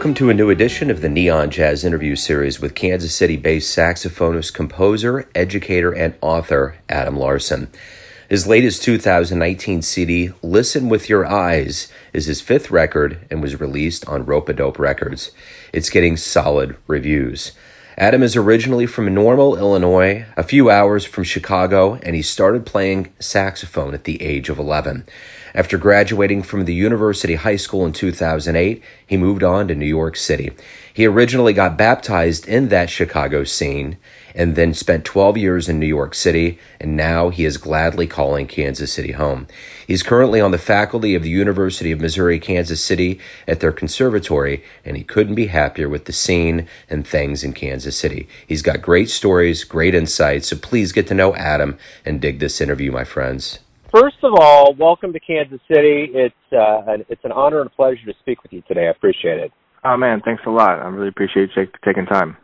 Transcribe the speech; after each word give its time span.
Welcome 0.00 0.14
to 0.14 0.30
a 0.30 0.34
new 0.34 0.48
edition 0.48 0.90
of 0.90 1.02
the 1.02 1.10
Neon 1.10 1.50
Jazz 1.50 1.84
interview 1.84 2.16
series 2.16 2.58
with 2.58 2.74
Kansas 2.74 3.14
City 3.14 3.36
based 3.36 3.76
saxophonist, 3.76 4.54
composer, 4.54 5.28
educator, 5.34 5.92
and 5.92 6.14
author 6.22 6.78
Adam 6.88 7.18
Larson. 7.18 7.68
His 8.26 8.46
latest 8.46 8.82
2019 8.82 9.82
CD, 9.82 10.32
Listen 10.40 10.88
With 10.88 11.10
Your 11.10 11.26
Eyes, 11.26 11.92
is 12.14 12.24
his 12.24 12.40
fifth 12.40 12.70
record 12.70 13.26
and 13.30 13.42
was 13.42 13.60
released 13.60 14.08
on 14.08 14.24
Rope 14.24 14.56
Dope 14.56 14.78
Records. 14.78 15.32
It's 15.70 15.90
getting 15.90 16.16
solid 16.16 16.78
reviews. 16.86 17.52
Adam 17.98 18.22
is 18.22 18.36
originally 18.36 18.86
from 18.86 19.12
Normal, 19.12 19.58
Illinois, 19.58 20.24
a 20.34 20.42
few 20.42 20.70
hours 20.70 21.04
from 21.04 21.24
Chicago, 21.24 21.96
and 21.96 22.16
he 22.16 22.22
started 22.22 22.64
playing 22.64 23.12
saxophone 23.18 23.92
at 23.92 24.04
the 24.04 24.22
age 24.22 24.48
of 24.48 24.58
11. 24.58 25.04
After 25.52 25.78
graduating 25.78 26.42
from 26.42 26.64
the 26.64 26.74
University 26.74 27.34
High 27.34 27.56
School 27.56 27.84
in 27.84 27.92
2008, 27.92 28.82
he 29.04 29.16
moved 29.16 29.42
on 29.42 29.66
to 29.66 29.74
New 29.74 29.86
York 29.86 30.16
City. 30.16 30.52
He 30.94 31.06
originally 31.06 31.52
got 31.52 31.76
baptized 31.76 32.46
in 32.46 32.68
that 32.68 32.88
Chicago 32.88 33.42
scene 33.42 33.96
and 34.32 34.54
then 34.54 34.74
spent 34.74 35.04
12 35.04 35.36
years 35.36 35.68
in 35.68 35.80
New 35.80 35.86
York 35.86 36.14
City, 36.14 36.58
and 36.80 36.96
now 36.96 37.30
he 37.30 37.44
is 37.44 37.56
gladly 37.56 38.06
calling 38.06 38.46
Kansas 38.46 38.92
City 38.92 39.12
home. 39.12 39.48
He's 39.86 40.04
currently 40.04 40.40
on 40.40 40.52
the 40.52 40.58
faculty 40.58 41.16
of 41.16 41.24
the 41.24 41.30
University 41.30 41.90
of 41.90 42.00
Missouri 42.00 42.38
Kansas 42.38 42.82
City 42.82 43.18
at 43.48 43.58
their 43.58 43.72
conservatory, 43.72 44.62
and 44.84 44.96
he 44.96 45.02
couldn't 45.02 45.34
be 45.34 45.46
happier 45.46 45.88
with 45.88 46.04
the 46.04 46.12
scene 46.12 46.68
and 46.88 47.04
things 47.04 47.42
in 47.42 47.54
Kansas 47.54 47.96
City. 47.96 48.28
He's 48.46 48.62
got 48.62 48.82
great 48.82 49.10
stories, 49.10 49.64
great 49.64 49.96
insights, 49.96 50.48
so 50.48 50.56
please 50.56 50.92
get 50.92 51.08
to 51.08 51.14
know 51.14 51.34
Adam 51.34 51.76
and 52.04 52.20
dig 52.20 52.38
this 52.38 52.60
interview, 52.60 52.92
my 52.92 53.04
friends. 53.04 53.58
First 53.92 54.18
of 54.22 54.34
all, 54.38 54.72
welcome 54.78 55.12
to 55.12 55.18
Kansas 55.18 55.58
City. 55.66 56.06
It's 56.14 56.34
uh, 56.52 56.82
an, 56.86 57.04
it's 57.08 57.24
an 57.24 57.32
honor 57.32 57.60
and 57.60 57.66
a 57.68 57.74
pleasure 57.74 58.04
to 58.06 58.14
speak 58.20 58.40
with 58.44 58.52
you 58.52 58.62
today. 58.68 58.86
I 58.86 58.90
appreciate 58.90 59.38
it. 59.38 59.50
Oh 59.84 59.96
man, 59.96 60.20
thanks 60.24 60.42
a 60.46 60.50
lot. 60.50 60.78
I 60.78 60.86
really 60.86 61.08
appreciate 61.08 61.50
you 61.56 61.66
taking 61.84 62.06
time. 62.06 62.36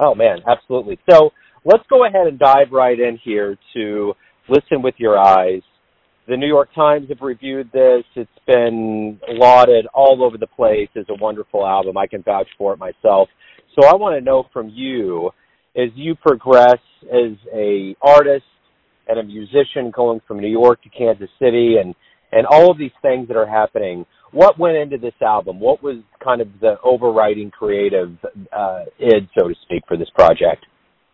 Oh 0.00 0.14
man, 0.14 0.38
absolutely. 0.48 0.98
So 1.10 1.32
let's 1.66 1.84
go 1.90 2.06
ahead 2.06 2.26
and 2.28 2.38
dive 2.38 2.68
right 2.72 2.98
in 2.98 3.18
here 3.22 3.58
to 3.74 4.14
listen 4.48 4.80
with 4.80 4.94
your 4.96 5.18
eyes. 5.18 5.60
The 6.28 6.36
New 6.38 6.48
York 6.48 6.70
Times 6.74 7.10
have 7.10 7.20
reviewed 7.20 7.70
this. 7.72 8.04
It's 8.14 8.30
been 8.46 9.20
lauded 9.28 9.86
all 9.92 10.24
over 10.24 10.38
the 10.38 10.46
place 10.46 10.88
as 10.96 11.04
a 11.10 11.14
wonderful 11.20 11.66
album. 11.66 11.98
I 11.98 12.06
can 12.06 12.22
vouch 12.22 12.48
for 12.56 12.72
it 12.72 12.78
myself. 12.78 13.28
So 13.78 13.86
I 13.86 13.94
want 13.96 14.18
to 14.18 14.24
know 14.24 14.46
from 14.50 14.70
you, 14.70 15.30
as 15.76 15.90
you 15.94 16.14
progress 16.14 16.80
as 17.02 17.36
a 17.54 17.94
artist 18.00 18.46
and 19.08 19.18
a 19.18 19.22
musician 19.22 19.90
going 19.94 20.20
from 20.26 20.40
New 20.40 20.48
York 20.48 20.82
to 20.82 20.88
Kansas 20.90 21.30
City 21.38 21.76
and 21.80 21.94
and 22.32 22.46
all 22.46 22.70
of 22.70 22.78
these 22.78 22.92
things 23.02 23.28
that 23.28 23.36
are 23.36 23.46
happening. 23.46 24.04
What 24.32 24.58
went 24.58 24.76
into 24.76 24.98
this 24.98 25.14
album? 25.22 25.60
What 25.60 25.82
was 25.82 26.02
kind 26.22 26.40
of 26.40 26.48
the 26.60 26.76
overriding 26.82 27.50
creative 27.50 28.16
uh, 28.52 28.84
id, 28.98 29.28
so 29.38 29.48
to 29.48 29.54
speak, 29.62 29.84
for 29.86 29.96
this 29.96 30.10
project? 30.14 30.66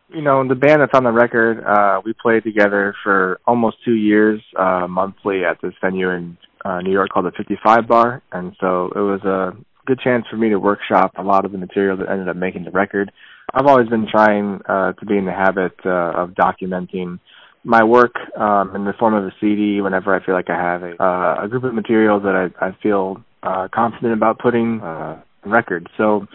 You 0.09 0.23
know, 0.23 0.47
the 0.47 0.55
band 0.55 0.81
that's 0.81 0.95
on 0.95 1.05
the 1.05 1.13
record, 1.13 1.63
uh, 1.65 2.01
we 2.05 2.15
played 2.21 2.43
together 2.43 2.95
for 3.05 3.41
almost 3.47 3.77
two 3.85 3.95
years, 3.95 4.41
uh, 4.59 4.87
monthly 4.89 5.45
at 5.45 5.59
this 5.63 5.75
venue 5.83 6.11
in 6.11 6.37
uh, 6.65 6.81
New 6.81 6.93
York 6.93 7.11
called 7.11 7.27
the 7.27 7.33
55 7.37 7.87
Bar, 7.87 8.23
and 8.33 8.57
so 8.61 8.87
it 8.95 9.01
was 9.01 9.21
a 9.25 9.57
good 9.87 10.01
chance 10.01 10.25
for 10.31 10.37
me 10.37 10.49
to 10.51 10.59
workshop 10.59 11.13
a 11.17 11.23
lot 11.23 11.45
of 11.45 11.53
the 11.53 11.59
material 11.59 11.97
that 11.97 12.11
ended 12.11 12.29
up 12.29 12.37
making 12.37 12.65
the 12.65 12.71
record. 12.71 13.11
I've 13.55 13.67
always 13.67 13.89
been 13.89 14.07
trying 14.11 14.61
uh, 14.69 14.93
to 14.93 15.07
be 15.07 15.17
in 15.17 15.25
the 15.25 15.33
habit 15.33 15.75
uh, 15.85 16.23
of 16.23 16.31
documenting 16.31 17.19
my 17.65 17.85
work 17.85 18.15
um, 18.37 18.75
in 18.75 18.85
the 18.85 18.93
form 18.99 19.15
of 19.15 19.25
a 19.25 19.33
CD 19.41 19.81
whenever 19.81 20.15
I 20.15 20.25
feel 20.25 20.35
like 20.35 20.51
I 20.51 20.57
have 20.57 20.83
a, 20.83 21.03
uh, 21.03 21.45
a 21.45 21.49
group 21.49 21.65
of 21.65 21.75
materials 21.75 22.23
that 22.25 22.35
I, 22.35 22.67
I 22.67 22.77
feel 22.83 23.23
uh, 23.43 23.69
confident 23.73 24.15
about 24.15 24.39
putting 24.39 24.81
uh, 24.81 25.21
record. 25.45 25.89
So 25.97 26.27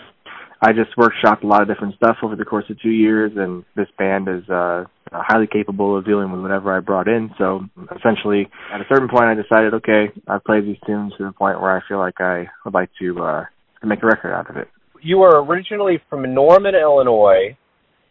I 0.62 0.74
just 0.74 0.96
workshopped 0.98 1.44
a 1.44 1.48
lot 1.48 1.62
of 1.62 1.68
different 1.68 1.96
stuff 1.96 2.18
over 2.24 2.36
the 2.36 2.46
course 2.46 2.66
of 2.70 2.80
two 2.82 2.90
years, 2.90 3.34
and 3.36 3.64
this 3.76 3.88
band 3.98 4.28
is 4.28 4.50
uh, 4.50 4.86
highly 5.12 5.48
capable 5.48 5.98
of 5.98 6.06
dealing 6.06 6.32
with 6.32 6.42
whatever 6.42 6.76
I 6.76 6.80
brought 6.80 7.08
in. 7.08 7.30
So 7.38 7.66
essentially, 7.96 8.50
at 8.74 8.82
a 8.82 8.86
certain 8.90 9.10
point, 9.10 9.26
I 9.26 9.36
decided, 9.36 9.74
okay, 9.76 10.08
I've 10.28 10.44
played 10.44 10.66
these 10.66 10.78
tunes 10.86 11.14
to 11.18 11.26
the 11.26 11.32
point 11.32 11.62
where 11.62 11.76
I 11.76 11.82
feel 11.88 12.00
like 12.00 12.20
I 12.20 12.48
would 12.66 12.74
like 12.74 12.90
to, 13.00 13.24
uh, 13.24 13.46
make 13.84 14.02
a 14.02 14.08
record 14.08 14.34
out 14.34 14.50
of 14.50 14.58
it. 14.58 14.68
You 15.02 15.22
are 15.22 15.44
originally 15.44 16.02
from 16.10 16.34
Normal, 16.34 16.74
Illinois, 16.74 17.56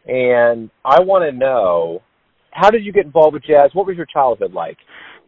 and 0.07 0.71
I 0.85 1.01
want 1.01 1.29
to 1.29 1.37
know 1.37 2.03
how 2.57 2.71
did 2.71 2.85
you 2.85 2.93
get 2.93 3.05
involved 3.05 3.35
with 3.35 3.45
jazz? 3.45 3.71
What 3.75 3.87
was 3.87 3.97
your 3.97 4.07
childhood 4.07 4.53
like? 4.53 4.79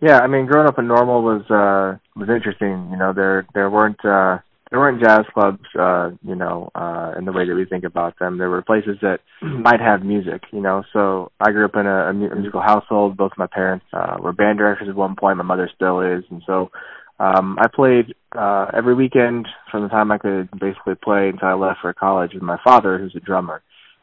Yeah, 0.00 0.18
I 0.20 0.26
mean, 0.26 0.46
growing 0.46 0.68
up 0.68 0.78
in 0.78 0.86
Normal 0.86 1.22
was 1.22 1.42
uh 1.50 1.98
was 2.16 2.28
interesting. 2.28 2.88
You 2.90 2.96
know, 2.96 3.12
there 3.12 3.46
there 3.54 3.70
weren't 3.70 4.02
uh 4.04 4.38
there 4.70 4.80
weren't 4.80 5.02
jazz 5.02 5.24
clubs, 5.32 5.64
uh, 5.78 6.10
you 6.22 6.34
know, 6.34 6.70
uh, 6.74 7.14
in 7.16 7.24
the 7.24 7.32
way 7.32 7.46
that 7.46 7.54
we 7.54 7.64
think 7.64 7.84
about 7.84 8.18
them. 8.18 8.36
There 8.36 8.50
were 8.50 8.60
places 8.60 8.98
that 9.00 9.20
might 9.42 9.80
have 9.80 10.02
music, 10.02 10.42
you 10.52 10.60
know. 10.60 10.82
So 10.92 11.32
I 11.40 11.52
grew 11.52 11.64
up 11.64 11.76
in 11.76 11.86
a, 11.86 12.10
a 12.10 12.12
musical 12.12 12.60
household. 12.60 13.16
Both 13.16 13.32
my 13.38 13.46
parents 13.46 13.86
uh, 13.92 14.16
were 14.20 14.32
band 14.32 14.58
directors 14.58 14.88
at 14.88 14.94
one 14.94 15.16
point. 15.16 15.38
My 15.38 15.44
mother 15.44 15.70
still 15.74 16.00
is, 16.00 16.22
and 16.30 16.42
so 16.46 16.70
um, 17.18 17.58
I 17.58 17.66
played 17.74 18.14
uh, 18.36 18.66
every 18.76 18.94
weekend 18.94 19.48
from 19.70 19.82
the 19.82 19.88
time 19.88 20.12
I 20.12 20.18
could 20.18 20.50
basically 20.60 20.94
play 21.02 21.28
until 21.28 21.48
I 21.48 21.54
left 21.54 21.80
for 21.80 21.92
college 21.94 22.32
with 22.34 22.42
my 22.42 22.58
father, 22.62 22.98
who's 22.98 23.16
a 23.16 23.20
drummer 23.20 23.62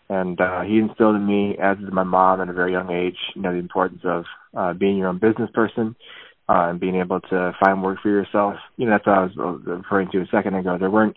and 0.10 0.40
uh, 0.40 0.62
he 0.62 0.78
instilled 0.78 1.16
in 1.16 1.26
me, 1.26 1.58
as 1.62 1.78
did 1.78 1.92
my 1.92 2.04
mom, 2.04 2.42
at 2.42 2.50
a 2.50 2.54
very 2.54 2.72
young 2.72 2.92
age, 2.92 3.18
you 3.36 3.42
know, 3.42 3.52
the 3.52 3.60
importance 3.60 4.02
of 4.04 4.26
uh, 4.56 4.74
being 4.74 4.98
your 4.98 5.08
own 5.08 5.20
business 5.20 5.50
person 5.54 5.96
uh, 6.48 6.70
and 6.70 6.80
being 6.80 6.96
able 6.96 7.20
to 7.22 7.54
find 7.60 7.82
work 7.82 8.00
for 8.02 8.10
yourself. 8.10 8.56
You 8.78 8.86
know, 8.86 8.92
that's 8.92 9.08
what 9.08 9.18
I 9.18 9.24
was 9.24 9.32
uh, 9.38 9.72
referring 9.72 10.10
to 10.12 10.22
a 10.22 10.28
second 10.32 10.56
ago. 10.56 10.78
There 10.80 10.92
weren't 10.92 11.16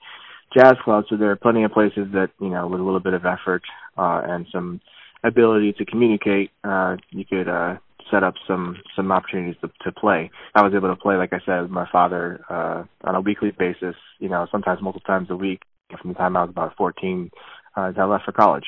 jazz 0.56 0.75
clubs, 0.84 1.09
so 1.10 1.16
there 1.16 1.31
are 1.31 1.37
plenty 1.37 1.65
of 1.65 1.72
places 1.72 2.09
that, 2.12 2.31
you 2.41 2.49
know, 2.49 2.66
with 2.66 2.81
a 2.81 2.84
little 2.84 3.00
bit 3.00 3.15
of 3.15 3.26
effort 3.26 3.62
uh, 3.99 4.22
and 4.25 4.47
some 4.53 4.81
ability 5.22 5.75
to 5.75 5.84
communicate, 5.84 6.50
uh, 6.65 6.97
you 7.10 7.25
could 7.25 7.49
uh, 7.49 7.76
set 8.10 8.22
up 8.22 8.34
some 8.47 8.76
some 8.97 9.12
opportunities 9.12 9.60
to, 9.60 9.70
to 9.82 9.93
play. 9.93 10.31
I 10.55 10.62
was 10.62 10.72
able 10.75 10.88
to 10.88 10.97
play, 10.97 11.16
like 11.16 11.32
I 11.32 11.41
said, 11.44 11.62
with 11.62 11.70
my 11.70 11.87
father 11.91 12.41
uh, 12.49 12.84
on 13.05 13.15
a 13.15 13.20
weekly 13.20 13.50
basis. 13.50 13.97
You 14.19 14.28
know, 14.28 14.47
sometimes 14.50 14.81
multiple 14.81 15.06
times 15.06 15.28
a 15.31 15.37
week 15.37 15.60
from 16.00 16.12
the 16.12 16.19
time 16.19 16.37
I 16.37 16.43
was 16.43 16.50
about 16.50 16.76
14 16.76 17.31
uh, 17.78 17.89
until 17.89 18.03
I 18.03 18.06
left 18.06 18.25
for 18.25 18.33
college 18.33 18.65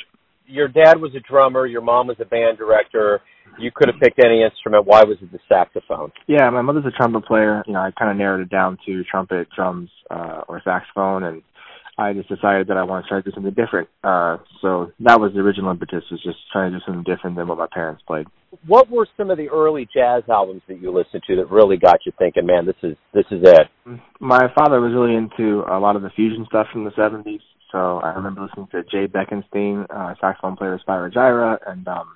your 0.50 0.68
dad 0.68 1.00
was 1.00 1.14
a 1.14 1.20
drummer, 1.20 1.66
your 1.66 1.80
mom 1.80 2.08
was 2.08 2.16
a 2.20 2.24
band 2.24 2.58
director. 2.58 3.20
You 3.58 3.70
could 3.74 3.88
have 3.88 4.00
picked 4.00 4.22
any 4.24 4.42
instrument. 4.42 4.86
Why 4.86 5.04
was 5.04 5.18
it 5.22 5.32
the 5.32 5.38
saxophone? 5.48 6.12
Yeah, 6.26 6.48
my 6.50 6.62
mother's 6.62 6.86
a 6.86 6.96
trumpet 6.96 7.26
player. 7.26 7.62
You 7.66 7.74
know, 7.74 7.80
I 7.80 7.90
kind 7.98 8.10
of 8.10 8.16
narrowed 8.16 8.40
it 8.40 8.50
down 8.50 8.78
to 8.86 9.04
trumpet, 9.04 9.48
drums, 9.54 9.90
uh, 10.10 10.42
or 10.48 10.62
saxophone, 10.64 11.24
and 11.24 11.42
I 11.98 12.12
just 12.12 12.28
decided 12.28 12.68
that 12.68 12.76
I 12.76 12.84
wanted 12.84 13.02
to 13.02 13.08
try 13.08 13.20
to 13.20 13.28
do 13.28 13.34
something 13.34 13.54
different. 13.54 13.88
Uh, 14.02 14.38
so 14.62 14.92
that 15.00 15.20
was 15.20 15.32
the 15.34 15.40
original 15.40 15.70
impetus, 15.70 16.04
was 16.10 16.22
just 16.22 16.38
trying 16.52 16.72
to 16.72 16.78
do 16.78 16.84
something 16.86 17.04
different 17.04 17.36
than 17.36 17.48
what 17.48 17.58
my 17.58 17.66
parents 17.72 18.02
played. 18.06 18.26
What 18.66 18.90
were 18.90 19.06
some 19.16 19.30
of 19.30 19.36
the 19.36 19.48
early 19.48 19.86
jazz 19.92 20.22
albums 20.28 20.62
that 20.68 20.80
you 20.80 20.90
listened 20.92 21.22
to 21.26 21.36
that 21.36 21.50
really 21.50 21.76
got 21.76 22.06
you 22.06 22.12
thinking, 22.18 22.46
man, 22.46 22.66
this 22.66 22.76
is 22.82 22.96
this 23.12 23.26
is 23.30 23.42
it? 23.42 24.00
My 24.20 24.46
father 24.56 24.80
was 24.80 24.92
really 24.94 25.14
into 25.14 25.62
a 25.70 25.78
lot 25.78 25.96
of 25.96 26.02
the 26.02 26.10
fusion 26.10 26.46
stuff 26.48 26.66
from 26.72 26.84
the 26.84 26.90
'70s. 26.92 27.40
So 27.72 27.98
I 27.98 28.10
remember 28.10 28.42
listening 28.42 28.68
to 28.72 28.82
Jay 28.82 29.06
Beckenstein, 29.06 29.86
uh, 29.90 30.14
saxophone 30.20 30.56
player 30.56 30.78
Spyro 30.86 31.12
Gyra, 31.12 31.58
and 31.66 31.86
um, 31.86 32.08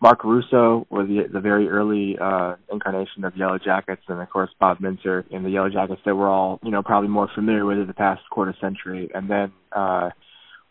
Marc 0.00 0.24
Russo 0.24 0.86
were 0.90 1.04
the, 1.04 1.24
the 1.32 1.40
very 1.40 1.68
early 1.68 2.16
uh, 2.20 2.56
incarnation 2.72 3.24
of 3.24 3.36
Yellow 3.36 3.58
Jackets, 3.58 4.02
and 4.08 4.20
of 4.20 4.30
course 4.30 4.50
Bob 4.58 4.78
Mintzer 4.78 5.24
in 5.30 5.42
the 5.42 5.50
Yellow 5.50 5.68
Jackets 5.68 6.00
that 6.04 6.16
we're 6.16 6.28
all 6.28 6.58
you 6.62 6.70
know 6.70 6.82
probably 6.82 7.08
more 7.08 7.28
familiar 7.34 7.64
with 7.64 7.78
in 7.78 7.86
the 7.86 7.94
past 7.94 8.22
quarter 8.30 8.54
century. 8.60 9.10
And 9.14 9.30
then 9.30 9.52
uh, 9.72 10.10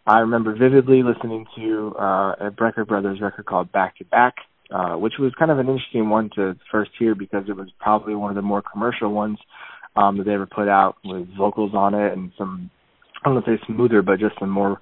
I 0.06 0.20
remember 0.20 0.56
vividly 0.56 1.04
listening 1.04 1.46
to 1.56 1.96
uh, 2.00 2.36
a 2.40 2.52
Brecker 2.52 2.88
Brothers 2.88 3.22
record 3.22 3.46
called 3.46 3.72
Back 3.72 3.98
to 3.98 4.06
Back, 4.06 4.36
uh, 4.72 4.96
which 4.96 5.14
was 5.20 5.32
kind 5.38 5.52
of 5.52 5.60
an 5.60 5.70
interesting 5.70 6.10
one 6.10 6.32
to 6.36 6.56
first 6.72 6.92
hear 6.98 7.14
because 7.14 7.46
it 7.48 7.56
was 7.56 7.70
probably 7.80 8.16
one 8.16 8.32
of 8.32 8.36
the 8.36 8.42
more 8.42 8.64
commercial 8.64 9.12
ones 9.12 9.38
um, 9.96 10.18
that 10.18 10.24
they 10.24 10.34
ever 10.34 10.48
put 10.48 10.68
out 10.68 10.98
with 11.04 11.28
vocals 11.38 11.74
on 11.76 11.94
it 11.94 12.14
and 12.14 12.32
some 12.38 12.72
I 13.24 13.30
don't 13.34 13.46
say 13.46 13.60
smoother, 13.68 14.02
but 14.02 14.20
just 14.20 14.40
some 14.40 14.50
more, 14.50 14.80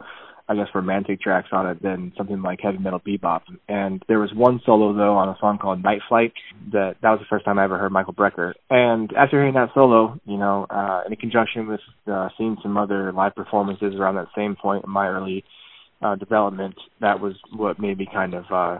I 0.48 0.56
guess, 0.56 0.68
romantic 0.74 1.22
tracks 1.22 1.50
on 1.51 1.68
it 1.68 1.81
than 1.81 2.13
something 2.18 2.42
like 2.42 2.60
Heavy 2.62 2.78
Metal 2.78 3.00
Bebop. 3.00 3.42
And 3.68 4.04
there 4.07 4.19
was 4.19 4.31
one 4.34 4.62
solo 4.66 4.94
though 4.94 5.16
on 5.18 5.30
a 5.30 5.38
song 5.39 5.57
called 5.57 5.84
Night 5.84 6.01
Flight 6.07 6.34
that 6.72 6.98
that 7.01 7.10
was 7.10 7.19
the 7.19 7.25
first 7.30 7.45
time 7.45 7.57
I 7.57 7.63
ever 7.63 7.78
heard 7.78 7.92
Michael 7.92 8.13
Brecker. 8.13 8.54
And 8.69 9.12
after 9.13 9.38
hearing 9.38 9.56
that 9.56 9.69
solo, 9.74 10.19
you 10.25 10.38
know, 10.38 10.68
uh, 10.69 11.01
in 11.10 11.16
conjunction 11.16 11.68
with 11.68 11.81
uh, 12.12 12.30
seeing 12.38 12.57
some 12.62 12.78
other 12.78 13.12
live 13.12 13.36
performances 13.36 13.95
around 13.95 14.16
that 14.16 14.28
same 14.36 14.56
point 14.56 14.86
in 14.86 14.92
my 14.92 15.07
early 15.07 15.44
uh, 16.01 16.16
development, 16.16 16.75
that 17.01 17.19
was 17.19 17.34
what 17.56 17.80
made 17.80 17.98
me 17.98 18.07
kind 18.12 18.36
of 18.36 18.45
uh, 18.51 18.78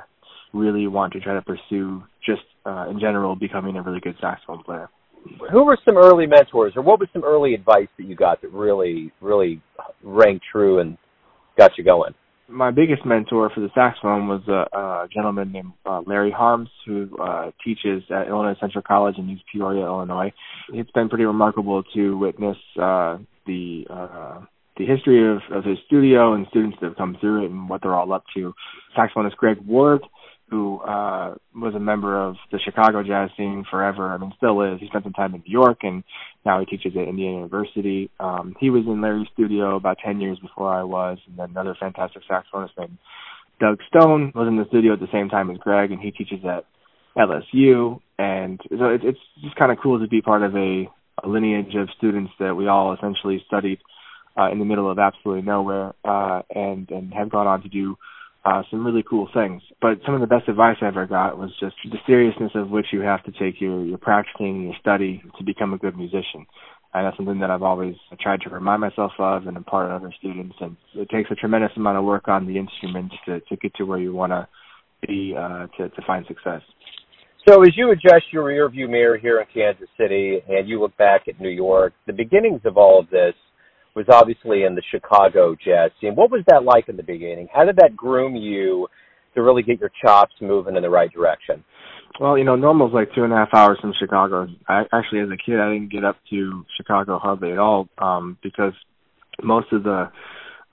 really 0.54 0.88
want 0.88 1.14
to 1.14 1.20
try 1.20 1.34
to 1.34 1.42
pursue 1.42 2.04
just 2.24 2.44
uh, 2.66 2.88
in 2.90 3.00
general 3.00 3.36
becoming 3.36 3.76
a 3.76 3.82
really 3.82 4.00
good 4.00 4.16
saxophone 4.22 4.64
player 4.64 4.90
who 5.52 5.66
were 5.66 5.78
some 5.86 5.98
early 5.98 6.28
mentors, 6.28 6.74
or 6.76 6.82
what 6.82 7.00
was 7.00 7.10
some 7.14 7.24
early 7.24 7.54
advice 7.54 7.88
that 7.98 8.06
you 8.06 8.16
got 8.16 8.42
that 8.42 8.52
really, 8.52 9.12
really 9.22 9.62
rang 10.04 10.40
true 10.52 10.80
and 10.80 10.98
got 11.58 11.72
you 11.78 11.84
going? 11.84 12.14
My 12.50 12.72
biggest 12.72 13.06
mentor 13.06 13.52
for 13.54 13.60
the 13.60 13.70
saxophone 13.76 14.28
was 14.30 14.42
a, 14.48 14.78
a 14.78 15.08
gentleman 15.14 15.52
named 15.52 15.74
uh, 15.86 16.02
Larry 16.06 16.32
Harms, 16.32 16.70
who 16.86 17.10
uh, 17.22 17.52
teaches 17.64 18.04
at 18.10 18.28
Illinois 18.30 18.56
Central 18.62 18.84
College 18.88 19.16
in 19.18 19.30
East 19.30 19.44
Peoria, 19.52 19.86
Illinois. 19.86 20.32
It's 20.74 20.92
been 20.92 21.10
pretty 21.10 21.26
remarkable 21.26 21.84
to 21.94 22.18
witness 22.18 22.58
uh, 22.82 23.18
the 23.46 23.86
uh, 23.90 24.40
the 24.78 24.86
history 24.86 25.30
of, 25.30 25.40
of 25.52 25.64
his 25.66 25.78
studio 25.88 26.34
and 26.34 26.46
students 26.50 26.78
that 26.80 26.88
have 26.88 26.98
come 26.98 27.18
through 27.20 27.44
it 27.44 27.50
and 27.50 27.68
what 27.68 27.82
they're 27.82 27.96
all 27.96 28.14
up 28.14 28.24
to. 28.36 28.54
Saxophonist 28.96 29.36
Greg 29.36 29.58
Ward, 29.66 30.02
who 30.50 30.80
uh, 30.80 31.36
was 31.54 31.76
a 31.76 31.80
member 31.80 32.18
of 32.18 32.36
the 32.52 32.60
Chicago 32.64 33.04
jazz 33.04 33.30
scene 33.36 33.66
forever. 33.70 34.10
I 34.10 34.18
mean, 34.18 34.32
still 34.38 34.62
is. 34.62 34.80
He 34.80 34.88
spent 34.88 35.04
some 35.04 35.14
time 35.14 35.36
in 35.36 35.44
New 35.46 35.52
York, 35.52 35.80
and 35.84 36.04
now 36.46 36.60
he 36.60 36.66
teaches 36.66 36.94
at 36.96 37.08
Indiana 37.08 37.38
University. 37.38 38.10
Um, 38.20 38.56
he 38.60 38.70
was 38.70 38.84
in 38.86 39.02
Larry's 39.02 39.28
studio 39.34 39.76
about 39.76 39.98
10 40.04 40.22
years 40.22 40.40
before 40.40 40.74
I 40.74 40.84
was, 40.84 41.18
and 41.28 41.38
then 41.38 41.50
another 41.50 41.76
fantastic 41.78 42.24
saxophonist 42.30 42.78
named 42.78 42.98
Doug 43.60 43.80
Stone 43.90 44.32
was 44.36 44.48
in 44.48 44.56
the 44.56 44.66
studio 44.70 44.94
at 44.94 45.00
the 45.00 45.12
same 45.12 45.28
time 45.28 45.50
as 45.52 45.58
Greg, 45.58 45.92
and 45.92 46.00
he 46.00 46.12
teaches 46.12 46.40
at 46.46 46.66
LSU. 47.18 48.00
And 48.18 48.62
so 48.70 48.86
it, 48.86 49.02
it's 49.04 49.20
just 49.44 49.56
kind 49.56 49.72
of 49.72 49.80
cool 49.84 50.00
to 50.00 50.08
be 50.08 50.22
part 50.22 50.44
of 50.44 50.56
a, 50.56 50.90
a 51.24 51.28
lineage 51.28 51.76
of 51.76 51.90
students 51.98 52.32
that 52.40 52.56
we 52.56 52.68
all 52.68 52.94
essentially 52.94 53.44
studied 53.48 53.80
uh, 54.40 54.50
in 54.50 54.60
the 54.60 54.66
middle 54.66 54.90
of 54.90 55.00
absolutely 55.00 55.42
nowhere, 55.42 55.94
uh, 56.06 56.44
and 56.54 56.90
and 56.92 57.14
have 57.14 57.30
gone 57.30 57.48
on 57.48 57.64
to 57.64 57.70
do 57.70 57.98
uh, 58.48 58.64
some 58.72 58.86
really 58.86 59.04
cool 59.08 59.28
things. 59.34 59.62
But 59.82 60.00
some 60.06 60.16
of 60.16 60.22
the 60.22 60.28
best 60.28 60.48
advice 60.48 60.78
I 60.82 60.88
ever 60.88 61.06
got 61.06 61.38
was 61.38 61.52
just 61.60 61.76
the 61.84 61.98
seriousness 62.06 62.52
of 62.56 62.70
which 62.70 62.86
you 62.94 63.02
have 63.02 63.22
to 63.26 63.32
take 63.32 63.60
your, 63.60 63.84
your 63.84 63.98
practicing 63.98 64.64
your 64.64 64.76
study 64.80 65.22
to 65.38 65.44
become 65.44 65.74
a 65.74 65.78
good 65.78 65.98
musician. 65.98 66.46
And 66.94 67.06
that's 67.06 67.18
something 67.18 67.40
that 67.40 67.52
I've 67.52 67.64
always 67.64 67.96
tried 68.22 68.42
to 68.42 68.50
remind 68.50 68.80
myself 68.80 69.12
of 69.20 69.48
and 69.48 69.58
impart 69.58 69.92
on 69.92 70.02
other 70.02 70.14
students. 70.18 70.56
And 70.62 70.78
it 70.96 71.10
takes 71.10 71.30
a 71.30 71.36
tremendous 71.36 71.72
amount 71.76 71.98
of 71.98 72.06
work 72.06 72.30
on 72.30 72.48
the 72.48 72.58
instruments 72.58 73.16
to, 73.26 73.42
to 73.42 73.56
get 73.58 73.76
to 73.76 73.84
where 73.84 74.00
you 74.00 74.14
want 74.14 74.32
to 74.32 74.48
be 75.06 75.36
uh, 75.38 75.68
to, 75.78 75.90
to 75.90 76.02
find 76.08 76.26
success. 76.28 76.62
So 77.48 77.62
as 77.64 77.76
you 77.76 77.92
adjust 77.92 78.32
your 78.32 78.46
rearview 78.46 78.90
mirror 78.90 79.18
here 79.18 79.42
in 79.42 79.48
Kansas 79.54 79.90
City 80.00 80.40
and 80.48 80.70
you 80.70 80.80
look 80.80 80.96
back 80.98 81.28
at 81.28 81.40
New 81.40 81.50
York, 81.50 81.94
the 82.06 82.14
beginnings 82.14 82.62
of 82.64 82.78
all 82.78 83.00
of 83.00 83.10
this 83.10 83.34
was 83.98 84.06
obviously 84.10 84.64
in 84.64 84.76
the 84.76 84.84
Chicago 84.92 85.56
jazz 85.56 85.90
scene. 86.00 86.16
What 86.16 86.30
was 86.30 86.44
that 86.48 86.64
like 86.64 86.88
in 86.88 86.98
the 86.98 87.04
beginning? 87.04 87.48
How 87.52 87.66
did 87.66 87.78
that 87.78 87.98
groom 87.98 88.36
you 88.36 88.88
to 89.34 89.42
really 89.42 89.64
get 89.64 89.80
your 89.80 89.90
chops 90.02 90.34
moving 90.40 90.76
in 90.76 90.84
the 90.84 90.90
right 90.90 91.12
direction? 91.12 91.64
Well, 92.20 92.38
you 92.38 92.44
know, 92.44 92.56
normal's 92.56 92.94
like 92.94 93.10
two 93.16 93.24
and 93.24 93.34
a 93.34 93.36
half 93.36 93.50
hours 93.54 93.80
from 93.82 93.94
Chicago. 94.00 94.48
I 94.68 94.84
actually, 94.94 95.22
as 95.22 95.30
a 95.30 95.38
kid, 95.44 95.60
I 95.60 95.74
didn't 95.74 95.92
get 95.92 96.06
up 96.06 96.18
to 96.30 96.64
Chicago 96.78 97.18
hardly 97.18 97.52
at 97.52 97.58
all 97.58 97.90
um, 97.98 98.38
because 98.44 98.74
most 99.42 99.74
of 99.74 99.84
the 99.84 100.12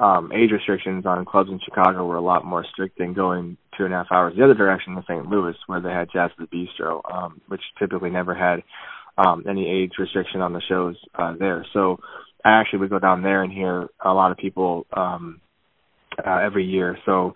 um, 0.00 0.30
age 0.30 0.50
restrictions 0.52 1.06
on 1.06 1.24
clubs 1.24 1.50
in 1.50 1.60
Chicago 1.64 2.06
were 2.06 2.16
a 2.16 2.22
lot 2.22 2.44
more 2.44 2.64
strict 2.72 2.98
than 2.98 3.14
going 3.14 3.56
two 3.76 3.86
and 3.86 3.94
a 3.94 3.96
half 3.96 4.12
hours 4.12 4.34
the 4.36 4.44
other 4.44 4.54
direction 4.54 4.94
to 4.94 5.02
St. 5.08 5.26
Louis, 5.26 5.54
where 5.66 5.80
they 5.80 5.90
had 5.90 6.08
Jazz 6.12 6.30
at 6.38 6.50
the 6.50 6.68
Bistro, 6.78 7.00
um, 7.10 7.40
which 7.48 7.62
typically 7.78 8.10
never 8.10 8.34
had 8.34 8.62
um, 9.16 9.44
any 9.48 9.68
age 9.68 9.92
restriction 9.98 10.42
on 10.42 10.52
the 10.52 10.62
shows 10.68 10.96
uh, 11.14 11.34
there. 11.38 11.64
So 11.72 11.98
I 12.44 12.60
actually 12.60 12.80
would 12.80 12.90
go 12.90 12.98
down 12.98 13.22
there 13.22 13.42
and 13.42 13.52
hear 13.52 13.88
a 14.04 14.12
lot 14.12 14.30
of 14.30 14.36
people 14.36 14.86
um 14.92 15.40
uh, 16.24 16.38
every 16.38 16.64
year. 16.64 16.98
So 17.06 17.34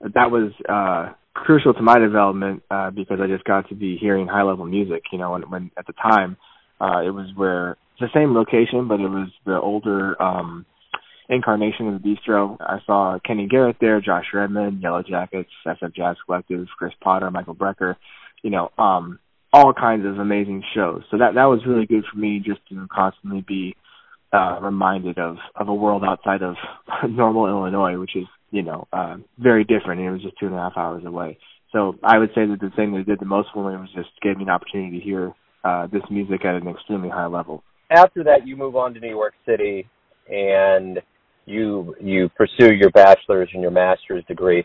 that 0.00 0.30
was 0.30 0.52
uh 0.68 1.12
crucial 1.34 1.74
to 1.74 1.82
my 1.82 1.98
development 1.98 2.62
uh 2.70 2.90
because 2.90 3.18
I 3.20 3.26
just 3.26 3.44
got 3.44 3.68
to 3.68 3.74
be 3.74 3.96
hearing 3.96 4.28
high 4.28 4.42
level 4.42 4.64
music, 4.64 5.02
you 5.12 5.18
know, 5.18 5.32
when 5.32 5.42
when 5.42 5.70
at 5.76 5.86
the 5.86 5.92
time 5.94 6.36
uh 6.80 7.00
it 7.04 7.10
was 7.10 7.30
where 7.34 7.72
it's 7.72 8.00
the 8.00 8.08
same 8.14 8.34
location 8.34 8.88
but 8.88 9.00
it 9.00 9.08
was 9.08 9.28
the 9.44 9.58
older 9.60 10.20
um 10.22 10.64
incarnation 11.28 11.88
of 11.88 12.02
the 12.02 12.08
bistro. 12.08 12.56
I 12.60 12.78
saw 12.86 13.18
Kenny 13.26 13.48
Garrett 13.48 13.76
there, 13.80 14.00
Josh 14.00 14.26
Redman, 14.32 14.80
Yellow 14.82 15.02
Jackets, 15.02 15.50
SF 15.66 15.94
Jazz 15.94 16.16
Collective, 16.24 16.66
Chris 16.78 16.92
Potter, 17.02 17.30
Michael 17.30 17.54
Brecker, 17.56 17.96
you 18.42 18.50
know, 18.50 18.70
um 18.78 19.18
all 19.52 19.72
kinds 19.72 20.04
of 20.04 20.18
amazing 20.18 20.64
shows. 20.74 21.02
So 21.10 21.18
that 21.18 21.34
that 21.34 21.44
was 21.44 21.60
really 21.66 21.86
good 21.86 22.04
for 22.10 22.18
me 22.18 22.42
just 22.44 22.60
to 22.68 22.86
constantly 22.92 23.44
be 23.46 23.76
uh, 24.34 24.58
reminded 24.60 25.18
of 25.18 25.36
of 25.54 25.68
a 25.68 25.74
world 25.74 26.02
outside 26.04 26.42
of 26.42 26.56
normal 27.08 27.46
Illinois, 27.46 27.98
which 27.98 28.16
is 28.16 28.24
you 28.50 28.62
know 28.62 28.86
uh, 28.92 29.16
very 29.38 29.64
different. 29.64 30.00
And 30.00 30.08
it 30.08 30.12
was 30.12 30.22
just 30.22 30.38
two 30.38 30.46
and 30.46 30.54
a 30.54 30.58
half 30.58 30.76
hours 30.76 31.04
away. 31.06 31.38
So 31.72 31.96
I 32.02 32.18
would 32.18 32.30
say 32.30 32.46
that 32.46 32.60
the 32.60 32.70
thing 32.76 32.92
that 32.94 33.06
did 33.06 33.20
the 33.20 33.26
most 33.26 33.48
for 33.52 33.70
me 33.70 33.76
was 33.76 33.90
just 33.94 34.10
gave 34.22 34.36
me 34.36 34.44
an 34.44 34.50
opportunity 34.50 34.98
to 34.98 35.04
hear 35.04 35.32
uh, 35.64 35.86
this 35.86 36.02
music 36.10 36.44
at 36.44 36.54
an 36.54 36.68
extremely 36.68 37.08
high 37.08 37.26
level. 37.26 37.62
After 37.90 38.24
that, 38.24 38.46
you 38.46 38.56
move 38.56 38.76
on 38.76 38.94
to 38.94 39.00
New 39.00 39.10
York 39.10 39.34
City, 39.46 39.86
and 40.28 41.00
you 41.46 41.94
you 42.00 42.28
pursue 42.30 42.72
your 42.74 42.90
bachelor's 42.90 43.50
and 43.52 43.62
your 43.62 43.70
master's 43.70 44.24
degree. 44.26 44.64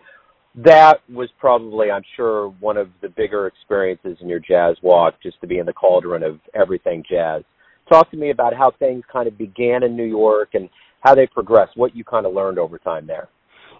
That 0.56 1.02
was 1.14 1.30
probably, 1.40 1.92
I'm 1.92 2.04
sure, 2.16 2.50
one 2.60 2.76
of 2.76 2.90
the 3.02 3.10
bigger 3.10 3.46
experiences 3.46 4.18
in 4.20 4.28
your 4.28 4.40
jazz 4.40 4.78
walk, 4.82 5.14
just 5.22 5.40
to 5.42 5.48
be 5.48 5.60
in 5.60 5.66
the 5.68 5.74
cauldron 5.74 6.24
of 6.24 6.40
everything 6.56 7.04
jazz 7.10 7.44
talk 7.90 8.10
to 8.12 8.18
me 8.18 8.30
about 8.30 8.54
how 8.54 8.72
things 8.72 9.04
kind 9.12 9.28
of 9.28 9.38
began 9.38 9.84
in 9.84 9.98
New 9.98 10.06
York 10.06 10.50
and 10.54 10.70
how 11.02 11.16
they 11.16 11.28
progressed, 11.28 11.76
what 11.76 11.96
you 11.96 12.04
kind 12.04 12.26
of 12.26 12.34
learned 12.34 12.60
over 12.60 12.78
time 12.78 13.08
there. 13.08 13.30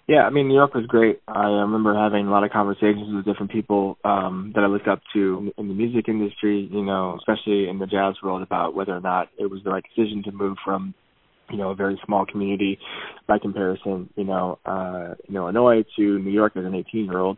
Yeah, 0.10 0.24
I 0.24 0.32
mean, 0.32 0.48
New 0.48 0.56
York 0.56 0.74
was 0.74 0.88
great. 0.88 1.22
I 1.28 1.46
remember 1.46 1.94
having 1.94 2.26
a 2.26 2.32
lot 2.32 2.44
of 2.44 2.50
conversations 2.50 3.14
with 3.14 3.26
different 3.26 3.52
people 3.52 4.00
um, 4.04 4.54
that 4.56 4.64
I 4.64 4.68
looked 4.68 4.88
up 4.88 5.02
to 5.14 5.52
in 5.56 5.68
the 5.68 5.74
music 5.76 6.06
industry, 6.08 6.68
you 6.72 6.84
know, 6.84 7.20
especially 7.20 7.70
in 7.70 7.78
the 7.78 7.86
jazz 7.86 8.16
world, 8.24 8.42
about 8.42 8.74
whether 8.74 8.96
or 8.96 9.02
not 9.02 9.28
it 9.38 9.46
was 9.46 9.62
the 9.64 9.70
right 9.70 9.84
decision 9.96 10.24
to 10.24 10.32
move 10.32 10.58
from, 10.66 10.96
you 11.52 11.58
know, 11.58 11.70
a 11.70 11.76
very 11.76 12.02
small 12.08 12.26
community 12.26 12.80
by 13.28 13.38
comparison, 13.38 14.10
you 14.16 14.24
know, 14.24 14.58
uh, 14.66 15.14
in 15.28 15.36
Illinois 15.36 15.84
to 15.96 16.18
New 16.18 16.32
York 16.32 16.54
as 16.56 16.66
an 16.66 16.74
18 16.74 17.06
year 17.06 17.20
old. 17.20 17.38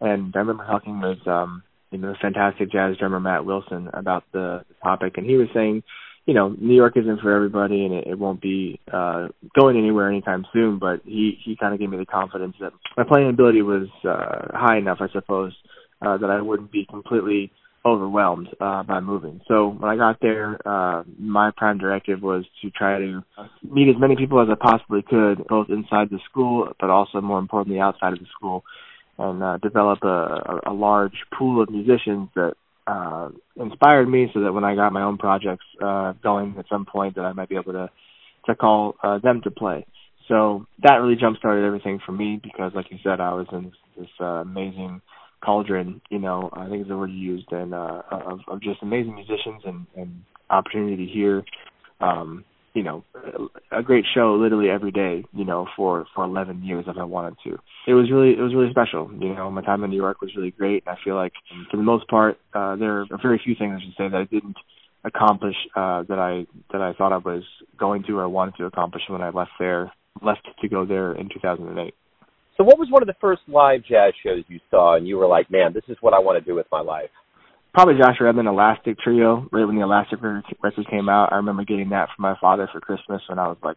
And 0.00 0.32
I 0.34 0.38
remember 0.38 0.64
talking 0.64 1.02
with, 1.02 1.26
um, 1.28 1.64
you 1.90 1.98
know, 1.98 2.12
the 2.12 2.18
fantastic 2.22 2.72
jazz 2.72 2.96
drummer 2.96 3.20
Matt 3.20 3.44
Wilson 3.44 3.90
about 3.92 4.24
the, 4.32 4.64
the 4.68 4.74
topic, 4.82 5.18
and 5.18 5.26
he 5.26 5.36
was 5.36 5.48
saying, 5.52 5.82
you 6.26 6.34
know, 6.34 6.54
New 6.58 6.74
York 6.74 6.96
isn't 6.96 7.20
for 7.20 7.34
everybody, 7.34 7.84
and 7.84 7.94
it, 7.94 8.08
it 8.08 8.18
won't 8.18 8.42
be 8.42 8.80
uh, 8.92 9.28
going 9.58 9.78
anywhere 9.78 10.08
anytime 10.08 10.44
soon. 10.52 10.78
But 10.78 11.00
he 11.04 11.38
he 11.44 11.56
kind 11.56 11.72
of 11.72 11.80
gave 11.80 11.88
me 11.88 11.96
the 11.96 12.06
confidence 12.06 12.56
that 12.60 12.72
my 12.96 13.04
playing 13.04 13.30
ability 13.30 13.62
was 13.62 13.88
uh, 14.04 14.48
high 14.52 14.78
enough, 14.78 14.98
I 15.00 15.08
suppose, 15.12 15.52
uh, 16.04 16.18
that 16.18 16.28
I 16.28 16.42
wouldn't 16.42 16.72
be 16.72 16.84
completely 16.90 17.52
overwhelmed 17.86 18.48
uh, 18.60 18.82
by 18.82 18.98
moving. 18.98 19.40
So 19.46 19.68
when 19.68 19.88
I 19.88 19.96
got 19.96 20.18
there, 20.20 20.58
uh, 20.66 21.04
my 21.20 21.52
prime 21.56 21.78
directive 21.78 22.20
was 22.20 22.44
to 22.60 22.70
try 22.70 22.98
to 22.98 23.22
meet 23.62 23.88
as 23.88 23.94
many 23.96 24.16
people 24.16 24.42
as 24.42 24.48
I 24.50 24.56
possibly 24.60 25.02
could, 25.02 25.46
both 25.46 25.68
inside 25.70 26.10
the 26.10 26.18
school, 26.28 26.68
but 26.80 26.90
also 26.90 27.20
more 27.20 27.38
importantly 27.38 27.80
outside 27.80 28.12
of 28.12 28.18
the 28.18 28.26
school, 28.36 28.64
and 29.18 29.40
uh, 29.40 29.58
develop 29.58 30.00
a, 30.02 30.08
a, 30.08 30.60
a 30.66 30.72
large 30.72 31.14
pool 31.38 31.62
of 31.62 31.70
musicians 31.70 32.28
that 32.34 32.54
uh, 32.86 33.30
inspired 33.56 34.08
me 34.08 34.30
so 34.32 34.40
that 34.40 34.52
when 34.52 34.64
I 34.64 34.74
got 34.74 34.92
my 34.92 35.02
own 35.02 35.18
projects 35.18 35.64
uh, 35.82 36.12
going 36.22 36.54
at 36.58 36.66
some 36.68 36.86
point 36.86 37.16
that 37.16 37.24
I 37.24 37.32
might 37.32 37.48
be 37.48 37.56
able 37.56 37.72
to 37.72 37.90
to 38.46 38.54
call 38.54 38.94
uh, 39.02 39.18
them 39.18 39.40
to 39.42 39.50
play. 39.50 39.84
So 40.28 40.66
that 40.82 40.96
really 40.96 41.16
jump 41.16 41.36
started 41.38 41.64
everything 41.64 42.00
for 42.04 42.12
me 42.12 42.40
because, 42.42 42.72
like 42.74 42.90
you 42.90 42.98
said, 43.02 43.20
I 43.20 43.32
was 43.32 43.46
in 43.52 43.72
this, 43.96 44.08
uh, 44.20 44.24
amazing 44.24 45.00
cauldron. 45.44 46.00
You 46.10 46.18
know, 46.18 46.50
I 46.52 46.68
think 46.68 46.82
is 46.82 46.88
the 46.88 46.96
word 46.96 47.10
you 47.10 47.16
used, 47.16 47.50
and 47.52 47.74
uh, 47.74 48.02
of, 48.10 48.40
of 48.48 48.60
just 48.60 48.82
amazing 48.82 49.14
musicians 49.14 49.62
and, 49.64 49.86
and 49.96 50.22
opportunity 50.50 51.06
to 51.06 51.12
hear 51.12 51.44
um, 52.00 52.44
you 52.76 52.82
know 52.82 53.02
a 53.72 53.82
great 53.82 54.04
show 54.14 54.34
literally 54.34 54.68
every 54.68 54.92
day 54.92 55.24
you 55.32 55.44
know 55.44 55.66
for 55.74 56.06
for 56.14 56.24
11 56.24 56.62
years 56.62 56.84
if 56.86 56.96
I 56.98 57.04
wanted 57.04 57.36
to. 57.44 57.58
It 57.88 57.94
was 57.94 58.10
really 58.10 58.32
it 58.32 58.40
was 58.40 58.54
really 58.54 58.70
special 58.70 59.10
you 59.18 59.34
know. 59.34 59.50
My 59.50 59.62
time 59.62 59.82
in 59.82 59.90
New 59.90 59.96
York 59.96 60.20
was 60.20 60.30
really 60.36 60.50
great. 60.50 60.84
And 60.86 60.96
I 60.96 61.02
feel 61.02 61.14
like 61.14 61.32
for 61.70 61.78
the 61.78 61.82
most 61.82 62.06
part 62.08 62.38
uh 62.54 62.76
there 62.76 63.00
are 63.00 63.06
very 63.22 63.40
few 63.42 63.54
things 63.58 63.74
I 63.76 63.80
should 63.80 63.96
say 63.96 64.08
that 64.10 64.16
I 64.16 64.24
didn't 64.24 64.56
accomplish 65.04 65.56
uh 65.74 66.02
that 66.04 66.18
I 66.18 66.46
that 66.70 66.82
I 66.82 66.92
thought 66.92 67.12
I 67.12 67.18
was 67.18 67.42
going 67.78 68.04
to 68.04 68.18
or 68.18 68.28
wanted 68.28 68.56
to 68.56 68.66
accomplish 68.66 69.02
when 69.08 69.22
I 69.22 69.30
left 69.30 69.52
there 69.58 69.90
left 70.22 70.46
to 70.60 70.68
go 70.68 70.84
there 70.84 71.12
in 71.12 71.28
2008 71.28 71.94
so 72.56 72.64
what 72.64 72.78
was 72.78 72.88
one 72.90 73.02
of 73.02 73.06
the 73.06 73.14
first 73.20 73.42
live 73.48 73.82
jazz 73.84 74.14
shows 74.24 74.42
you 74.48 74.58
saw 74.70 74.96
and 74.96 75.06
you 75.06 75.16
were 75.16 75.26
like 75.26 75.50
man 75.50 75.72
this 75.74 75.84
is 75.88 75.96
what 76.00 76.14
I 76.14 76.18
want 76.18 76.42
to 76.42 76.44
do 76.50 76.54
with 76.54 76.66
my 76.72 76.80
life 76.80 77.10
probably 77.76 78.00
Josh 78.02 78.16
Redman 78.18 78.46
Elastic 78.46 78.98
Trio. 78.98 79.46
Right 79.52 79.66
when 79.66 79.76
the 79.76 79.82
Elastic 79.82 80.20
record 80.22 80.86
came 80.88 81.10
out, 81.10 81.30
I 81.30 81.36
remember 81.36 81.62
getting 81.62 81.90
that 81.90 82.08
from 82.16 82.22
my 82.22 82.34
father 82.40 82.70
for 82.72 82.80
Christmas 82.80 83.20
when 83.28 83.38
I 83.38 83.48
was 83.48 83.58
like 83.62 83.76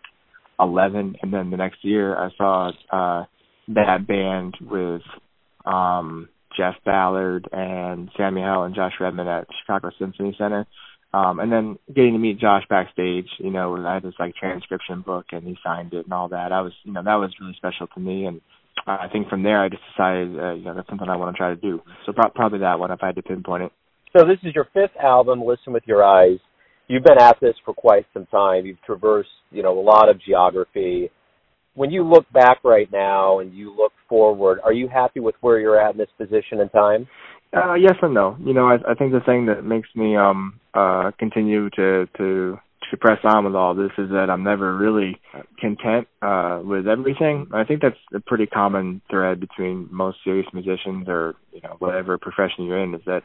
11, 0.58 1.18
and 1.22 1.34
then 1.34 1.50
the 1.52 1.58
next 1.58 1.84
year 1.84 2.16
I 2.16 2.30
saw 2.38 2.72
uh 2.94 3.26
that 3.68 4.08
band 4.08 4.56
with 4.62 5.02
um 5.66 6.30
Jeff 6.56 6.76
Ballard 6.86 7.50
and 7.52 8.10
Sam 8.16 8.38
Yahel 8.38 8.64
and 8.64 8.74
Josh 8.74 8.94
Redman 9.02 9.28
at 9.28 9.48
Chicago 9.62 9.92
Symphony 10.00 10.34
Center. 10.38 10.66
Um 11.14 11.42
and 11.42 11.52
then 11.52 11.78
getting 11.94 12.14
to 12.14 12.20
meet 12.20 12.40
Josh 12.40 12.64
backstage, 12.70 13.28
you 13.38 13.52
know, 13.52 13.76
I 13.86 13.96
had 13.96 14.04
this 14.04 14.14
like 14.18 14.34
transcription 14.36 15.02
book 15.02 15.26
and 15.34 15.44
he 15.44 15.58
signed 15.62 15.94
it 15.94 16.06
and 16.06 16.14
all 16.14 16.30
that. 16.30 16.54
I 16.54 16.62
was 16.62 16.72
you 16.86 16.94
know, 16.94 17.04
that 17.04 17.16
was 17.16 17.36
really 17.42 17.56
special 17.58 17.88
to 17.88 18.00
me 18.00 18.28
and 18.28 18.40
I 18.88 19.10
think 19.12 19.28
from 19.28 19.44
there 19.44 19.62
I 19.62 19.68
just 19.68 19.84
decided 19.92 20.40
uh, 20.40 20.54
you 20.54 20.64
know 20.64 20.74
that's 20.74 20.88
something 20.88 21.10
I 21.10 21.18
want 21.18 21.36
to 21.36 21.38
try 21.38 21.50
to 21.50 21.58
do. 21.58 21.82
So 22.06 22.14
pro- 22.14 22.30
probably 22.30 22.60
that 22.60 22.80
one 22.80 22.92
if 22.92 23.00
I 23.04 23.08
had 23.08 23.16
to 23.16 23.24
pinpoint 23.24 23.64
it. 23.64 23.72
So 24.16 24.26
this 24.26 24.40
is 24.44 24.56
your 24.56 24.68
fifth 24.74 24.98
album, 25.02 25.44
Listen 25.44 25.72
with 25.72 25.84
Your 25.86 26.04
Eyes. 26.04 26.40
You've 26.88 27.04
been 27.04 27.20
at 27.20 27.38
this 27.40 27.54
for 27.64 27.76
quite 27.76 28.08
some 28.12 28.26
time. 28.28 28.66
You've 28.66 28.82
traversed, 28.82 29.30
you 29.52 29.62
know, 29.62 29.80
a 29.80 29.82
lot 29.82 30.10
of 30.10 30.20
geography. 30.20 31.12
When 31.76 31.92
you 31.92 32.04
look 32.04 32.26
back 32.34 32.64
right 32.64 32.92
now 32.92 33.40
and 33.40 33.54
you 33.54 33.76
look 33.76 33.92
forward, 34.08 34.60
are 34.64 34.74
you 34.74 34.88
happy 34.88 35.20
with 35.20 35.36
where 35.42 35.60
you're 35.60 35.80
at 35.80 35.92
in 35.92 35.98
this 36.00 36.10
position 36.18 36.60
in 36.60 36.70
time? 36.70 37.08
Uh, 37.56 37.76
yes 37.76 37.94
and 38.02 38.16
no. 38.16 38.36
You 38.44 38.54
know, 38.54 38.68
I, 38.68 38.78
I 38.90 38.96
think 38.96 39.12
the 39.12 39.22
thing 39.26 39.46
that 39.46 39.64
makes 39.64 39.90
me 39.96 40.16
um 40.16 40.60
uh 40.74 41.12
continue 41.18 41.70
to 41.72 42.08
to 42.18 42.60
to 42.92 42.98
press 42.98 43.20
on 43.24 43.46
with 43.46 43.56
all 43.56 43.76
this 43.76 43.92
is 43.98 44.10
that 44.10 44.28
I'm 44.30 44.44
never 44.44 44.76
really 44.76 45.20
content 45.60 46.08
uh, 46.22 46.62
with 46.64 46.88
everything. 46.88 47.48
I 47.54 47.64
think 47.64 47.82
that's 47.82 47.98
a 48.16 48.20
pretty 48.20 48.48
common 48.48 49.02
thread 49.10 49.40
between 49.40 49.88
most 49.92 50.18
serious 50.24 50.48
musicians 50.54 51.08
or 51.08 51.36
you 51.54 51.62
know 51.62 51.76
whatever 51.80 52.18
profession 52.18 52.66
you're 52.66 52.84
in 52.84 52.96
is 52.96 53.02
that 53.06 53.22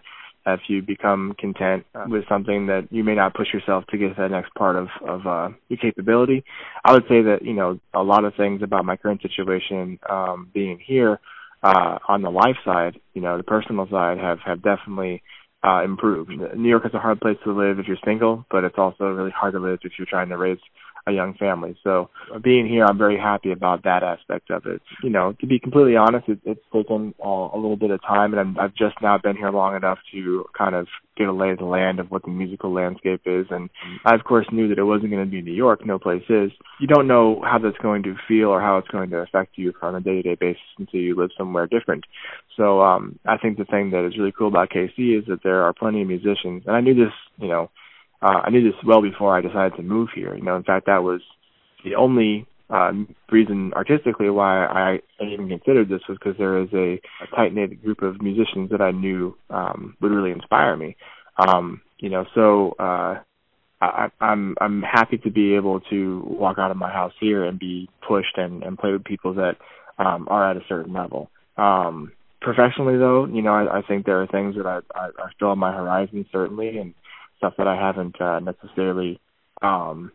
if 0.46 0.60
you 0.68 0.82
become 0.82 1.34
content 1.38 1.86
with 2.06 2.24
something 2.28 2.66
that 2.66 2.88
you 2.90 3.02
may 3.02 3.14
not 3.14 3.34
push 3.34 3.52
yourself 3.52 3.86
to 3.88 3.98
get 3.98 4.08
to 4.08 4.14
that 4.22 4.30
next 4.30 4.54
part 4.54 4.76
of 4.76 4.88
of 5.06 5.26
uh, 5.26 5.48
your 5.68 5.78
capability. 5.78 6.44
I 6.84 6.92
would 6.92 7.04
say 7.08 7.22
that 7.22 7.40
you 7.42 7.54
know 7.54 7.80
a 7.92 8.02
lot 8.02 8.24
of 8.24 8.34
things 8.34 8.62
about 8.62 8.84
my 8.84 8.96
current 8.96 9.22
situation 9.22 9.98
um, 10.08 10.50
being 10.52 10.78
here 10.78 11.20
uh, 11.64 11.98
on 12.08 12.20
the 12.20 12.30
life 12.30 12.56
side, 12.64 13.00
you 13.14 13.22
know, 13.22 13.38
the 13.38 13.42
personal 13.42 13.88
side 13.90 14.18
have 14.18 14.38
have 14.40 14.62
definitely 14.62 15.22
uh, 15.66 15.82
improved. 15.82 16.30
New 16.30 16.68
York 16.68 16.84
is 16.84 16.92
a 16.92 16.98
hard 16.98 17.20
place 17.20 17.38
to 17.44 17.52
live 17.52 17.78
if 17.78 17.88
you're 17.88 17.96
single, 18.04 18.44
but 18.50 18.64
it's 18.64 18.76
also 18.76 19.04
really 19.04 19.30
hard 19.30 19.54
to 19.54 19.60
live 19.60 19.78
if 19.82 19.92
you're 19.98 20.06
trying 20.06 20.28
to 20.28 20.36
raise 20.36 20.58
a 21.06 21.12
young 21.12 21.34
family. 21.34 21.76
So 21.84 22.08
being 22.42 22.66
here, 22.66 22.84
I'm 22.84 22.98
very 22.98 23.18
happy 23.18 23.52
about 23.52 23.84
that 23.84 24.02
aspect 24.02 24.50
of 24.50 24.66
it. 24.66 24.80
You 25.02 25.10
know, 25.10 25.34
to 25.40 25.46
be 25.46 25.58
completely 25.58 25.96
honest, 25.96 26.28
it, 26.28 26.40
it's 26.44 26.64
taken 26.72 27.14
uh, 27.22 27.28
a 27.28 27.56
little 27.56 27.76
bit 27.76 27.90
of 27.90 28.02
time, 28.02 28.32
and 28.32 28.40
I'm, 28.40 28.58
I've 28.58 28.74
just 28.74 28.96
now 29.02 29.18
been 29.18 29.36
here 29.36 29.50
long 29.50 29.76
enough 29.76 29.98
to 30.12 30.46
kind 30.56 30.74
of 30.74 30.86
get 31.16 31.28
a 31.28 31.32
lay 31.32 31.50
of 31.50 31.58
the 31.58 31.64
land 31.64 32.00
of 32.00 32.10
what 32.10 32.22
the 32.22 32.30
musical 32.30 32.72
landscape 32.72 33.22
is. 33.26 33.46
And 33.50 33.70
I, 34.04 34.14
of 34.14 34.24
course, 34.24 34.46
knew 34.50 34.68
that 34.68 34.78
it 34.78 34.84
wasn't 34.84 35.10
going 35.10 35.24
to 35.24 35.30
be 35.30 35.42
New 35.42 35.52
York. 35.52 35.84
No 35.84 35.98
place 35.98 36.24
is. 36.28 36.50
You 36.80 36.86
don't 36.86 37.06
know 37.06 37.42
how 37.44 37.58
that's 37.58 37.78
going 37.78 38.02
to 38.04 38.16
feel 38.26 38.48
or 38.48 38.60
how 38.60 38.78
it's 38.78 38.88
going 38.88 39.10
to 39.10 39.18
affect 39.18 39.56
you 39.56 39.72
on 39.82 39.94
a 39.94 40.00
day-to-day 40.00 40.36
basis 40.40 40.62
until 40.78 41.00
you 41.00 41.16
live 41.16 41.30
somewhere 41.36 41.66
different. 41.66 42.04
So 42.56 42.80
um, 42.80 43.18
I 43.26 43.36
think 43.36 43.58
the 43.58 43.64
thing 43.64 43.90
that 43.90 44.06
is 44.06 44.18
really 44.18 44.32
cool 44.36 44.48
about 44.48 44.70
KC 44.70 45.18
is 45.18 45.26
that 45.28 45.42
there 45.42 45.62
are 45.62 45.72
plenty 45.72 46.02
of 46.02 46.08
musicians, 46.08 46.64
and 46.66 46.74
I 46.74 46.80
knew 46.80 46.94
this, 46.94 47.12
you 47.38 47.48
know 47.48 47.70
uh, 48.22 48.40
I 48.44 48.50
knew 48.50 48.62
this 48.62 48.78
well 48.86 49.02
before 49.02 49.36
I 49.36 49.40
decided 49.40 49.76
to 49.76 49.82
move 49.82 50.08
here. 50.14 50.34
You 50.34 50.42
know, 50.42 50.56
in 50.56 50.62
fact, 50.62 50.86
that 50.86 51.02
was 51.02 51.20
the 51.84 51.94
only 51.94 52.46
uh, 52.70 52.92
reason 53.30 53.72
artistically 53.74 54.30
why 54.30 54.64
I, 54.64 55.00
I 55.20 55.24
even 55.32 55.48
considered 55.48 55.88
this 55.88 56.00
was 56.08 56.18
because 56.18 56.36
there 56.38 56.62
is 56.62 56.68
a, 56.72 57.00
a 57.22 57.36
tight 57.36 57.54
knit 57.54 57.82
group 57.82 58.02
of 58.02 58.22
musicians 58.22 58.70
that 58.70 58.80
I 58.80 58.90
knew 58.90 59.36
um, 59.50 59.96
would 60.00 60.12
really 60.12 60.30
inspire 60.30 60.76
me. 60.76 60.96
Um, 61.36 61.82
you 61.98 62.08
know, 62.08 62.24
so 62.34 62.74
uh, 62.78 63.18
I, 63.80 64.08
I'm 64.20 64.54
I'm 64.60 64.82
happy 64.82 65.18
to 65.18 65.30
be 65.30 65.54
able 65.54 65.80
to 65.90 66.24
walk 66.26 66.58
out 66.58 66.70
of 66.70 66.76
my 66.76 66.90
house 66.90 67.12
here 67.20 67.44
and 67.44 67.58
be 67.58 67.88
pushed 68.06 68.36
and, 68.36 68.62
and 68.62 68.78
play 68.78 68.92
with 68.92 69.04
people 69.04 69.34
that 69.34 69.56
um, 69.98 70.26
are 70.30 70.50
at 70.50 70.56
a 70.56 70.64
certain 70.68 70.92
level. 70.92 71.30
Um, 71.56 72.12
professionally, 72.40 72.96
though, 72.98 73.26
you 73.26 73.42
know, 73.42 73.52
I, 73.52 73.78
I 73.78 73.82
think 73.82 74.06
there 74.06 74.22
are 74.22 74.26
things 74.26 74.56
that 74.56 74.66
I, 74.66 74.80
I 74.94 75.06
are 75.18 75.32
still 75.36 75.48
on 75.48 75.58
my 75.58 75.72
horizon 75.72 76.26
certainly, 76.32 76.78
and 76.78 76.94
stuff 77.44 77.54
that 77.58 77.68
I 77.68 77.76
haven't 77.76 78.18
uh, 78.20 78.40
necessarily 78.40 79.20
um, 79.60 80.12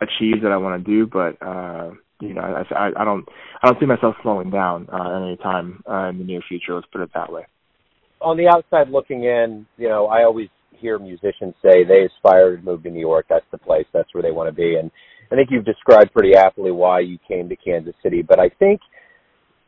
achieved 0.00 0.44
that 0.44 0.50
I 0.50 0.56
want 0.56 0.84
to 0.84 0.90
do, 0.90 1.06
but 1.06 1.40
uh, 1.40 1.90
you 2.20 2.34
know, 2.34 2.40
I, 2.42 2.62
I, 2.74 2.90
I 2.96 3.04
don't 3.04 3.24
I 3.62 3.68
don't 3.68 3.78
see 3.78 3.86
myself 3.86 4.16
slowing 4.22 4.50
down 4.50 4.88
uh, 4.92 5.24
any 5.24 5.36
time 5.36 5.82
uh, 5.88 6.08
in 6.08 6.18
the 6.18 6.24
near 6.24 6.40
future. 6.48 6.74
Let's 6.74 6.86
put 6.92 7.02
it 7.02 7.10
that 7.14 7.32
way. 7.32 7.46
On 8.20 8.36
the 8.36 8.48
outside 8.48 8.90
looking 8.90 9.24
in, 9.24 9.66
you 9.76 9.88
know, 9.88 10.06
I 10.06 10.24
always 10.24 10.48
hear 10.72 10.98
musicians 10.98 11.54
say 11.62 11.84
they 11.84 12.06
aspire 12.06 12.56
to 12.56 12.62
move 12.62 12.82
to 12.82 12.90
New 12.90 13.00
York. 13.00 13.26
That's 13.28 13.46
the 13.52 13.58
place. 13.58 13.86
That's 13.92 14.12
where 14.12 14.22
they 14.22 14.30
want 14.30 14.48
to 14.48 14.54
be. 14.54 14.76
And 14.76 14.90
I 15.30 15.36
think 15.36 15.48
you've 15.50 15.64
described 15.64 16.12
pretty 16.12 16.36
aptly 16.36 16.70
why 16.70 17.00
you 17.00 17.18
came 17.26 17.48
to 17.48 17.56
Kansas 17.56 17.94
City. 18.02 18.22
But 18.22 18.38
I 18.38 18.48
think 18.58 18.80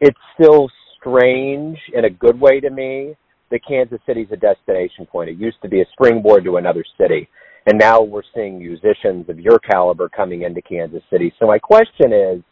it's 0.00 0.18
still 0.35 0.68
strange 0.99 1.78
in 1.92 2.04
a 2.04 2.11
good 2.11 2.40
way 2.40 2.61
to 2.61 2.71
me 2.71 3.14
that 3.54 3.64
Kansas 3.66 4.00
City's 4.04 4.26
a 4.32 4.37
destination 4.37 5.06
point. 5.06 5.30
It 5.30 5.38
used 5.38 5.58
to 5.62 5.68
be 5.68 5.80
a 5.80 5.84
springboard 5.92 6.42
to 6.44 6.56
another 6.56 6.84
city. 7.00 7.28
And 7.66 7.78
now 7.78 8.02
we're 8.02 8.23
seeing 8.34 8.58
musicians 8.58 9.28
of 9.28 9.38
your 9.38 9.61
caliber 9.61 10.08
coming 10.08 10.42
into 10.42 10.61
Kansas 10.61 11.02
City. 11.08 11.32
So 11.38 11.46
my 11.46 11.58
question 11.58 12.12
is, 12.12 12.42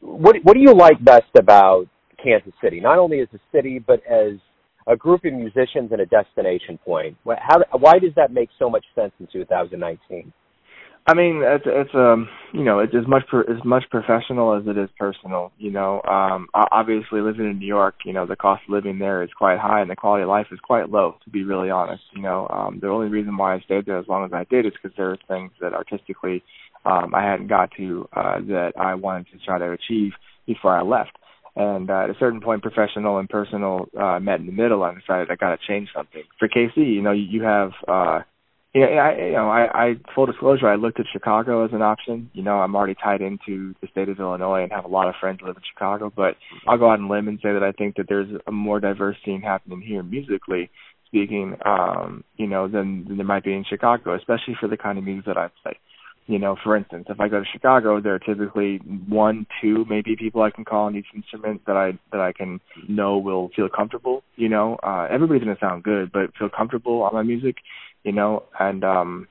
what 0.00 0.36
what 0.44 0.54
do 0.54 0.60
you 0.60 0.72
like 0.72 1.04
best 1.04 1.30
about 1.38 1.86
Kansas 2.22 2.54
City? 2.62 2.80
Not 2.80 2.98
only 2.98 3.20
as 3.20 3.28
a 3.34 3.38
city, 3.52 3.78
but 3.78 4.00
as 4.10 4.38
a 4.86 4.96
group 4.96 5.26
of 5.26 5.34
musicians 5.34 5.92
and 5.92 6.00
a 6.00 6.06
destination 6.06 6.78
point. 6.78 7.14
How, 7.26 7.58
why 7.78 7.98
does 7.98 8.12
that 8.16 8.32
make 8.32 8.48
so 8.58 8.70
much 8.70 8.86
sense 8.94 9.12
in 9.20 9.28
2019? 9.30 10.32
I 11.08 11.14
mean, 11.14 11.40
it's 11.42 11.64
it's 11.66 11.94
um 11.94 12.28
you 12.52 12.62
know 12.64 12.80
it's 12.80 12.94
as 12.94 13.08
much 13.08 13.22
per, 13.30 13.40
as 13.40 13.64
much 13.64 13.84
professional 13.90 14.54
as 14.54 14.64
it 14.66 14.76
is 14.76 14.90
personal. 14.98 15.52
You 15.56 15.70
know, 15.70 16.02
um 16.02 16.48
obviously 16.52 17.22
living 17.22 17.46
in 17.46 17.58
New 17.58 17.66
York, 17.66 17.94
you 18.04 18.12
know 18.12 18.26
the 18.26 18.36
cost 18.36 18.62
of 18.68 18.74
living 18.74 18.98
there 18.98 19.22
is 19.22 19.30
quite 19.32 19.58
high 19.58 19.80
and 19.80 19.90
the 19.90 19.96
quality 19.96 20.24
of 20.24 20.28
life 20.28 20.48
is 20.52 20.60
quite 20.60 20.90
low. 20.90 21.16
To 21.24 21.30
be 21.30 21.44
really 21.44 21.70
honest, 21.70 22.02
you 22.14 22.20
know, 22.20 22.46
um 22.50 22.78
the 22.82 22.88
only 22.88 23.08
reason 23.08 23.38
why 23.38 23.54
I 23.54 23.60
stayed 23.60 23.86
there 23.86 23.98
as 23.98 24.06
long 24.06 24.26
as 24.26 24.34
I 24.34 24.44
did 24.50 24.66
is 24.66 24.72
because 24.74 24.94
there 24.98 25.10
are 25.10 25.18
things 25.26 25.50
that 25.62 25.72
artistically 25.72 26.42
um 26.84 27.14
I 27.14 27.22
hadn't 27.22 27.48
got 27.48 27.70
to 27.78 28.06
uh 28.12 28.40
that 28.40 28.72
I 28.78 28.94
wanted 28.94 29.28
to 29.32 29.38
try 29.38 29.58
to 29.58 29.72
achieve 29.72 30.12
before 30.46 30.76
I 30.76 30.82
left. 30.82 31.12
And 31.56 31.90
uh, 31.90 32.04
at 32.04 32.10
a 32.10 32.16
certain 32.20 32.40
point, 32.40 32.62
professional 32.62 33.18
and 33.18 33.28
personal 33.28 33.88
uh, 33.98 34.20
met 34.20 34.38
in 34.38 34.46
the 34.46 34.52
middle. 34.52 34.84
I 34.84 34.94
decided 34.94 35.28
I 35.28 35.34
got 35.34 35.56
to 35.56 35.66
change 35.66 35.88
something. 35.92 36.22
For 36.38 36.48
KC, 36.48 36.76
you 36.76 37.02
know, 37.02 37.10
you, 37.10 37.24
you 37.24 37.42
have 37.42 37.72
uh, 37.88 38.20
yeah, 38.74 38.86
I, 38.86 39.26
you 39.26 39.32
know, 39.32 39.48
I, 39.48 39.66
I 39.72 39.94
full 40.14 40.26
disclosure, 40.26 40.68
I 40.68 40.76
looked 40.76 41.00
at 41.00 41.06
Chicago 41.10 41.64
as 41.64 41.72
an 41.72 41.80
option. 41.80 42.30
You 42.34 42.42
know, 42.42 42.58
I'm 42.58 42.76
already 42.76 42.94
tied 42.94 43.22
into 43.22 43.74
the 43.80 43.88
state 43.90 44.08
of 44.08 44.20
Illinois 44.20 44.62
and 44.62 44.72
have 44.72 44.84
a 44.84 44.88
lot 44.88 45.08
of 45.08 45.14
friends 45.18 45.38
who 45.40 45.46
live 45.46 45.56
in 45.56 45.62
Chicago. 45.72 46.12
But 46.14 46.36
I'll 46.66 46.76
go 46.76 46.90
out 46.90 46.98
on 46.98 47.06
a 47.06 47.08
limb 47.08 47.28
and 47.28 47.38
say 47.42 47.52
that 47.52 47.62
I 47.62 47.72
think 47.72 47.96
that 47.96 48.06
there's 48.08 48.28
a 48.46 48.52
more 48.52 48.78
diverse 48.78 49.16
scene 49.24 49.40
happening 49.40 49.80
here 49.80 50.02
musically 50.02 50.70
speaking, 51.06 51.56
um, 51.64 52.22
you 52.36 52.46
know, 52.46 52.68
than, 52.68 53.06
than 53.08 53.16
there 53.16 53.26
might 53.26 53.44
be 53.44 53.54
in 53.54 53.64
Chicago, 53.68 54.14
especially 54.14 54.56
for 54.60 54.68
the 54.68 54.76
kind 54.76 54.98
of 54.98 55.04
music 55.04 55.24
that 55.26 55.38
I 55.38 55.48
play. 55.62 55.78
You 56.26 56.38
know, 56.38 56.56
for 56.62 56.76
instance, 56.76 57.06
if 57.08 57.18
I 57.20 57.28
go 57.28 57.38
to 57.38 57.46
Chicago, 57.50 58.02
there 58.02 58.14
are 58.14 58.18
typically 58.18 58.76
one, 59.08 59.46
two, 59.62 59.86
maybe 59.88 60.14
people 60.14 60.42
I 60.42 60.50
can 60.50 60.66
call 60.66 60.84
on 60.84 60.94
each 60.94 61.06
instrument 61.16 61.62
that 61.66 61.74
I 61.74 61.98
that 62.12 62.20
I 62.20 62.34
can 62.34 62.60
know 62.86 63.16
will 63.16 63.48
feel 63.56 63.70
comfortable. 63.70 64.22
You 64.36 64.50
know, 64.50 64.78
uh, 64.82 65.06
everybody's 65.10 65.42
gonna 65.42 65.56
sound 65.58 65.84
good, 65.84 66.12
but 66.12 66.36
feel 66.38 66.50
comfortable 66.54 67.00
on 67.00 67.14
my 67.14 67.22
music 67.22 67.56
you 68.04 68.12
know. 68.12 68.44
And 68.58 68.84
um, 68.84 69.28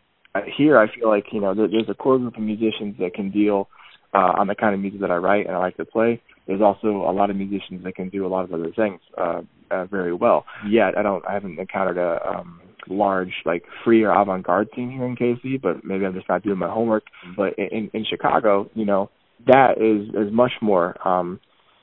here, 0.55 0.77
I 0.77 0.93
feel 0.93 1.09
like 1.09 1.25
you 1.31 1.41
know 1.41 1.53
there, 1.53 1.67
there's 1.67 1.89
a 1.89 1.93
core 1.93 2.17
group 2.17 2.35
of 2.35 2.43
musicians 2.43 2.95
that 2.99 3.13
can 3.13 3.31
deal 3.31 3.69
uh, 4.13 4.33
on 4.37 4.47
the 4.47 4.55
kind 4.55 4.73
of 4.73 4.81
music 4.81 5.01
that 5.01 5.11
I 5.11 5.17
write 5.17 5.47
and 5.47 5.55
I 5.55 5.59
like 5.59 5.77
to 5.77 5.85
play. 5.85 6.21
There's 6.47 6.61
also 6.61 6.87
a 6.87 7.11
lot 7.11 7.29
of 7.29 7.35
musicians 7.35 7.83
that 7.83 7.95
can 7.95 8.09
do 8.09 8.25
a 8.25 8.29
lot 8.29 8.45
of 8.45 8.53
other 8.53 8.71
things 8.73 9.01
uh, 9.17 9.41
uh, 9.69 9.85
very 9.85 10.13
well. 10.13 10.45
Yet, 10.67 10.97
I 10.97 11.03
don't, 11.03 11.25
I 11.27 11.33
haven't 11.33 11.59
encountered 11.59 11.97
a 11.97 12.25
um, 12.25 12.61
large 12.87 13.33
like 13.45 13.63
free 13.83 14.03
or 14.03 14.11
avant-garde 14.11 14.69
scene 14.75 14.91
here 14.91 15.05
in 15.05 15.15
KC, 15.15 15.61
but 15.61 15.83
maybe 15.83 16.05
I'm 16.05 16.13
just 16.13 16.29
not 16.29 16.43
doing 16.43 16.57
my 16.57 16.69
homework. 16.69 17.03
But 17.35 17.57
in 17.57 17.89
in 17.93 18.05
Chicago, 18.05 18.69
you 18.73 18.85
know, 18.85 19.09
that 19.45 19.77
is 19.77 20.09
is 20.09 20.33
much 20.33 20.53
more 20.61 20.95
um 21.07 21.39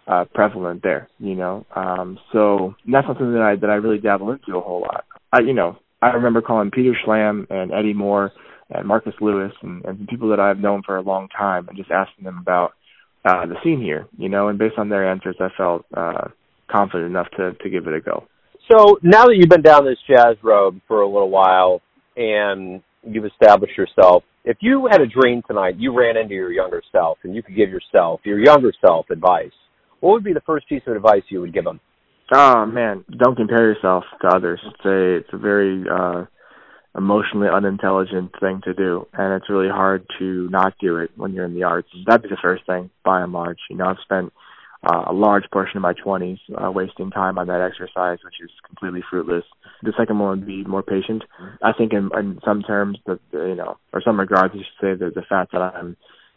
uh 0.07 0.25
prevalent 0.35 0.83
there, 0.83 1.09
you 1.19 1.35
know. 1.35 1.67
Um 1.75 2.19
so 2.33 2.75
that's 2.91 3.07
something 3.07 3.33
that 3.33 3.43
I 3.43 3.57
that 3.57 3.71
I 3.71 3.75
really 3.75 3.99
dabble 3.99 4.31
into 4.31 4.57
a 4.57 4.61
whole 4.61 4.81
lot. 4.81 5.05
I 5.33 5.41
you 5.41 5.55
know, 5.55 5.77
I 6.05 6.09
remember 6.09 6.43
calling 6.43 6.71
Peter 6.71 6.95
Schlamb 7.07 7.47
and 7.49 7.73
Eddie 7.73 7.95
Moore 7.95 8.31
and 8.69 8.87
Marcus 8.87 9.15
Lewis 9.23 9.53
and, 9.63 9.83
and 9.87 10.07
people 10.07 10.29
that 10.29 10.41
I've 10.41 10.59
known 10.59 10.83
for 10.85 10.99
a 10.99 11.03
long 11.03 11.29
time 11.29 11.67
and 11.67 11.79
just 11.79 11.91
asking 11.91 12.25
them 12.25 12.37
about 12.37 12.73
uh, 13.25 13.47
the 13.47 13.55
scene 13.65 13.81
here, 13.81 14.07
you 14.19 14.29
know, 14.29 14.49
and 14.49 14.59
based 14.59 14.77
on 14.77 14.91
their 14.91 15.11
answers, 15.11 15.37
I 15.41 15.49
felt 15.57 15.87
uh, 15.97 16.29
confident 16.71 17.07
enough 17.07 17.29
to, 17.39 17.53
to 17.55 17.71
give 17.71 17.87
it 17.87 17.95
a 17.95 18.03
go. 18.03 18.25
So 18.71 18.99
now 19.03 19.25
that 19.25 19.37
you've 19.37 19.49
been 19.49 19.63
down 19.63 19.87
this 19.87 19.97
jazz 20.07 20.37
road 20.43 20.79
for 20.87 21.01
a 21.01 21.09
little 21.09 21.31
while 21.31 21.81
and 22.19 22.83
you've 23.03 23.25
established 23.25 23.79
yourself, 23.79 24.25
if 24.45 24.59
you 24.61 24.87
had 24.91 25.01
a 25.01 25.07
dream 25.07 25.43
tonight, 25.47 25.77
you 25.79 25.99
ran 25.99 26.19
into 26.19 26.35
your 26.35 26.53
younger 26.53 26.83
self 26.93 27.17
and 27.25 27.35
you 27.35 27.43
could 27.43 27.57
give 27.57 27.71
yourself, 27.71 28.21
your 28.25 28.45
younger 28.45 28.75
self, 28.87 29.09
advice, 29.09 29.53
what 30.01 30.13
would 30.13 30.25
be 30.25 30.35
the 30.35 30.43
first 30.43 30.69
piece 30.69 30.83
of 30.87 30.97
advice 30.97 31.23
you 31.31 31.41
would 31.41 31.55
give 31.55 31.65
them? 31.65 31.81
Oh 32.33 32.67
man, 32.67 33.05
don't 33.17 33.37
compare 33.37 33.73
yourself 33.73 34.05
to 34.23 34.29
others. 34.29 34.61
It's 34.65 34.85
a 34.85 35.17
it's 35.17 35.33
a 35.33 35.39
very 35.39 35.85
uh 35.89 36.25
emotionally 36.97 37.49
unintelligent 37.53 38.33
thing 38.39 38.61
to 38.63 38.73
do 38.73 39.05
and 39.15 39.35
it's 39.35 39.51
really 39.51 39.69
hard 39.69 40.07
to 40.17 40.49
not 40.49 40.75
do 40.81 40.97
it 40.99 41.11
when 41.17 41.33
you're 41.33 41.45
in 41.45 41.55
the 41.55 41.65
arts. 41.65 41.89
That'd 42.07 42.23
be 42.23 42.29
the 42.29 42.39
first 42.41 42.65
thing 42.67 42.91
by 43.05 43.21
and 43.21 43.33
large. 43.33 43.59
You 43.69 43.77
know, 43.77 43.87
I've 43.87 43.97
spent 44.05 44.33
uh, 44.87 45.05
a 45.07 45.13
large 45.13 45.45
portion 45.51 45.79
of 45.79 45.83
my 45.83 45.95
20s 45.95 46.39
uh, 46.63 46.71
wasting 46.71 47.11
time 47.11 47.39
on 47.39 47.47
that 47.47 47.61
exercise, 47.61 48.19
which 48.25 48.35
is 48.43 48.51
completely 48.67 49.03
fruitless. 49.09 49.45
The 49.83 49.95
second 49.97 50.19
one 50.19 50.41
would 50.41 50.47
be 50.47 50.65
more 50.65 50.83
patient. 50.83 51.25
I 51.63 51.73
think 51.73 51.93
in, 51.93 52.11
in 52.19 52.39
some 52.45 52.63
terms, 52.63 52.99
that 53.07 53.19
you 53.33 53.55
know, 53.55 53.79
or 53.93 54.03
some 54.03 54.21
regards, 54.21 54.55
you 54.55 54.61
should 54.61 54.87
say 54.87 55.05
that 55.05 55.15
the 55.15 55.23
fact 55.23 55.53
that 55.53 55.63
I'm, 55.63 55.97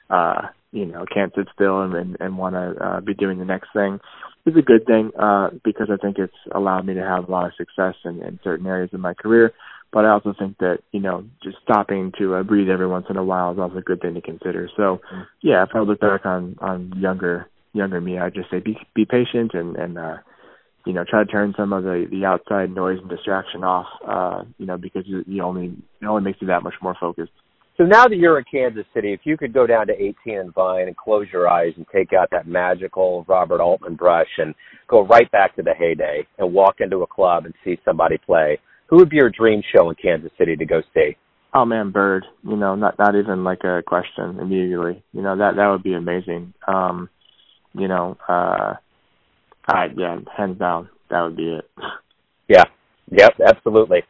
uh, 0.10 0.48
you 0.72 0.86
know, 0.86 1.06
can't 1.12 1.34
sit 1.36 1.48
still 1.54 1.82
and 1.82 1.94
and, 1.96 2.18
and 2.20 2.38
want 2.38 2.56
to 2.56 2.84
uh, 2.84 3.02
be 3.02 3.14
doing 3.14 3.40
the 3.40 3.46
next 3.46 3.70
thing 3.74 4.00
is 4.48 4.56
a 4.56 4.62
good 4.62 4.86
thing 4.86 5.12
uh, 5.20 5.50
because 5.64 5.90
I 5.92 5.98
think 5.98 6.18
it's 6.18 6.34
allowed 6.54 6.86
me 6.86 6.94
to 6.96 7.02
have 7.02 7.28
a 7.28 7.32
lot 7.32 7.46
of 7.46 7.54
success 7.56 7.96
in, 8.06 8.24
in 8.24 8.40
certain 8.44 8.66
areas 8.66 8.90
of 8.94 9.00
my 9.00 9.14
career. 9.14 9.54
But 9.92 10.06
I 10.06 10.10
also 10.10 10.34
think 10.38 10.58
that 10.60 10.80
you 10.92 11.00
know 11.00 11.26
just 11.44 11.58
stopping 11.64 12.12
to 12.18 12.36
uh, 12.36 12.44
breathe 12.44 12.70
every 12.70 12.88
once 12.88 13.06
in 13.10 13.18
a 13.18 13.24
while 13.24 13.54
is 13.54 13.60
also 13.60 13.78
a 13.78 13.82
good 13.82 14.02
thing 14.02 14.16
to 14.16 14.22
consider. 14.22 14.70
So 14.76 15.00
yeah, 15.42 15.64
if 15.64 15.70
I 15.74 15.80
look 15.80 16.00
back 16.00 16.26
on 16.26 16.58
on 16.60 16.94
younger 16.98 17.48
younger 17.74 18.02
me, 18.02 18.18
I'd 18.18 18.34
just 18.34 18.50
say 18.50 18.60
be 18.60 18.78
be 18.96 19.06
patient 19.06 19.54
and 19.54 19.78
and 19.78 19.98
uh, 19.98 20.18
you 20.86 20.92
know 20.92 21.06
try 21.08 21.24
to 21.24 21.32
turn 21.32 21.54
some 21.56 21.72
of 21.72 21.84
the 21.84 22.06
the 22.10 22.26
outside 22.26 22.74
noise 22.76 23.00
and 23.00 23.10
distraction 23.10 23.64
off. 23.64 23.88
Uh, 24.06 24.44
you 24.58 24.66
know 24.66 24.78
because 24.78 25.04
you, 25.06 25.24
you 25.26 25.42
only 25.42 25.74
it 26.02 26.06
only 26.06 26.24
makes 26.24 26.42
you 26.42 26.48
that 26.48 26.64
much 26.64 26.76
more 26.82 26.96
focused. 27.00 27.32
So 27.78 27.84
now 27.84 28.08
that 28.08 28.18
you're 28.18 28.40
in 28.40 28.46
Kansas 28.50 28.86
City, 28.94 29.14
if 29.14 29.20
you 29.24 29.38
could 29.38 29.54
go 29.54 29.68
down 29.68 29.86
to 29.88 29.94
18 29.94 30.16
and 30.26 30.54
Vine 30.54 30.88
and 30.88 30.98
close 30.98 31.28
your 31.32 31.48
eyes 31.48 31.74
and 31.78 31.86
take 31.94 32.12
out 32.12 32.30
that 32.32 32.48
magical 32.48 33.24
Robert 33.28 33.62
Altman 33.62 33.96
brush 33.96 34.28
and 34.40 34.56
go 34.88 35.06
right 35.06 35.30
back 35.32 35.56
to 35.56 35.62
the 35.62 35.76
heyday 35.78 36.26
and 36.40 36.52
walk 36.54 36.78
into 36.80 37.04
a 37.04 37.08
club 37.08 37.46
and 37.46 37.54
see 37.64 37.78
somebody 37.86 38.18
play, 38.18 38.60
who 38.88 38.96
would 38.98 39.12
be 39.12 39.18
your 39.18 39.30
dream 39.30 39.62
show 39.76 39.90
in 39.90 39.96
Kansas 39.96 40.32
City 40.40 40.56
to 40.56 40.66
go 40.66 40.82
see? 40.94 41.16
Oh 41.54 41.66
man, 41.66 41.92
Bird. 41.92 42.26
You 42.44 42.56
know, 42.56 42.76
not 42.76 42.98
not 43.00 43.16
even 43.16 43.44
like 43.44 43.64
a 43.64 43.84
question 43.86 44.40
immediately. 44.40 45.04
You 45.14 45.22
know 45.22 45.38
that 45.38 45.56
that 45.56 45.68
would 45.68 45.84
be 45.84 45.94
amazing. 45.94 46.54
Um, 46.68 47.10
you 47.74 47.88
know, 47.88 48.18
uh, 48.28 48.74
I 49.68 49.88
yeah, 49.96 50.18
hands 50.36 50.60
down, 50.60 50.90
that 51.10 51.22
would 51.22 51.38
be 51.38 51.54
it. 51.54 51.70
Yeah. 52.50 52.64
Yep. 53.12 53.40
Absolutely. 53.46 54.04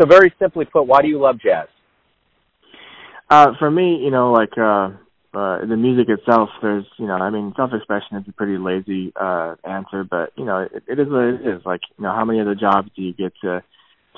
So 0.00 0.06
very 0.08 0.32
simply 0.38 0.64
put, 0.64 0.86
why 0.86 1.02
do 1.02 1.08
you 1.08 1.20
love 1.20 1.36
jazz? 1.40 1.68
Uh, 3.34 3.52
for 3.58 3.68
me, 3.68 3.98
you 4.00 4.12
know, 4.12 4.30
like 4.30 4.56
uh, 4.56 4.90
uh, 5.34 5.66
the 5.66 5.76
music 5.76 6.08
itself, 6.08 6.50
there's, 6.62 6.86
you 6.98 7.06
know, 7.08 7.14
I 7.14 7.30
mean, 7.30 7.52
self-expression 7.56 8.18
is 8.18 8.28
a 8.28 8.32
pretty 8.32 8.58
lazy 8.58 9.12
uh, 9.20 9.56
answer, 9.64 10.04
but 10.08 10.30
you 10.36 10.44
know, 10.44 10.58
it, 10.58 10.84
it 10.86 11.00
is 11.00 11.08
what 11.08 11.24
it 11.24 11.40
is. 11.40 11.60
Like, 11.66 11.80
you 11.98 12.04
know, 12.04 12.12
how 12.12 12.24
many 12.24 12.40
other 12.40 12.54
jobs 12.54 12.90
do 12.94 13.02
you 13.02 13.12
get 13.12 13.32
to 13.42 13.60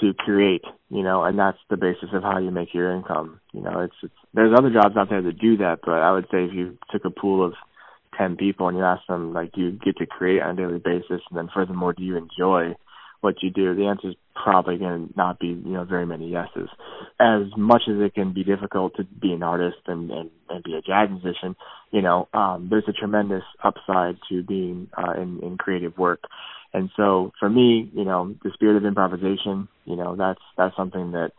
to 0.02 0.12
create? 0.12 0.64
You 0.90 1.02
know, 1.02 1.24
and 1.24 1.38
that's 1.38 1.56
the 1.70 1.78
basis 1.78 2.10
of 2.12 2.24
how 2.24 2.36
you 2.36 2.50
make 2.50 2.74
your 2.74 2.94
income. 2.94 3.40
You 3.54 3.62
know, 3.62 3.80
it's, 3.80 3.94
it's 4.02 4.20
there's 4.34 4.54
other 4.54 4.70
jobs 4.70 4.98
out 4.98 5.08
there 5.08 5.22
that 5.22 5.38
do 5.38 5.56
that, 5.64 5.78
but 5.82 5.94
I 5.94 6.12
would 6.12 6.26
say 6.30 6.44
if 6.44 6.52
you 6.52 6.76
took 6.92 7.06
a 7.06 7.10
pool 7.10 7.42
of 7.42 7.54
ten 8.18 8.36
people 8.36 8.68
and 8.68 8.76
you 8.76 8.84
ask 8.84 9.00
them, 9.06 9.32
like, 9.32 9.52
do 9.52 9.62
you 9.62 9.72
get 9.72 9.96
to 9.96 10.04
create 10.04 10.42
on 10.42 10.58
a 10.58 10.62
daily 10.62 10.78
basis, 10.78 11.22
and 11.30 11.38
then 11.38 11.48
furthermore, 11.54 11.94
do 11.94 12.04
you 12.04 12.18
enjoy 12.18 12.76
what 13.26 13.42
you 13.42 13.50
do? 13.50 13.74
The 13.74 13.86
answer 13.86 14.10
is 14.10 14.14
probably 14.36 14.78
going 14.78 15.08
to 15.08 15.16
not 15.16 15.40
be, 15.40 15.48
you 15.48 15.72
know, 15.72 15.84
very 15.84 16.06
many 16.06 16.28
yeses. 16.28 16.68
As 17.18 17.42
much 17.56 17.82
as 17.88 17.96
it 17.98 18.14
can 18.14 18.32
be 18.32 18.44
difficult 18.44 18.94
to 18.98 19.04
be 19.04 19.32
an 19.32 19.42
artist 19.42 19.78
and, 19.86 20.12
and, 20.12 20.30
and 20.48 20.62
be 20.62 20.74
a 20.74 20.80
jazz 20.80 21.08
musician, 21.10 21.56
you 21.90 22.02
know, 22.02 22.28
um, 22.32 22.68
there's 22.70 22.84
a 22.86 22.92
tremendous 22.92 23.42
upside 23.64 24.16
to 24.28 24.44
being 24.44 24.88
uh, 24.96 25.20
in, 25.20 25.40
in 25.42 25.56
creative 25.58 25.98
work. 25.98 26.20
And 26.72 26.88
so 26.96 27.32
for 27.40 27.50
me, 27.50 27.90
you 27.92 28.04
know, 28.04 28.32
the 28.44 28.52
spirit 28.54 28.76
of 28.76 28.84
improvisation, 28.84 29.66
you 29.86 29.96
know, 29.96 30.14
that's 30.14 30.40
that's 30.56 30.76
something 30.76 31.10
that 31.12 31.32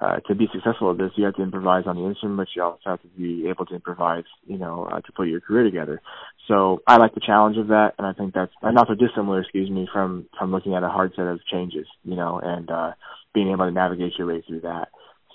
uh, 0.00 0.16
to 0.26 0.34
be 0.34 0.48
successful 0.52 0.90
at 0.90 0.98
this, 0.98 1.12
you 1.16 1.24
have 1.24 1.36
to 1.36 1.42
improvise 1.42 1.84
on 1.86 1.96
the 1.96 2.04
instrument, 2.04 2.36
but 2.36 2.48
you 2.54 2.62
also 2.62 2.80
have 2.84 3.02
to 3.02 3.08
be 3.08 3.48
able 3.48 3.64
to 3.66 3.74
improvise, 3.74 4.24
you 4.46 4.58
know, 4.58 4.88
uh, 4.90 5.00
to 5.00 5.12
put 5.12 5.28
your 5.28 5.40
career 5.40 5.62
together. 5.62 6.00
So 6.48 6.82
I 6.86 6.96
like 6.96 7.14
the 7.14 7.20
challenge 7.20 7.56
of 7.58 7.68
that, 7.68 7.92
and 7.96 8.06
I 8.06 8.12
think 8.12 8.34
that's 8.34 8.52
not 8.62 8.88
so 8.88 8.94
dissimilar, 8.94 9.40
excuse 9.40 9.70
me, 9.70 9.88
from 9.92 10.26
from 10.38 10.50
looking 10.50 10.74
at 10.74 10.82
a 10.82 10.88
hard 10.88 11.12
set 11.14 11.26
of 11.26 11.40
changes, 11.46 11.86
you 12.02 12.16
know, 12.16 12.40
and 12.42 12.70
uh, 12.70 12.92
being 13.32 13.50
able 13.50 13.66
to 13.66 13.70
navigate 13.70 14.18
your 14.18 14.26
way 14.26 14.42
through 14.46 14.60
that. 14.60 14.88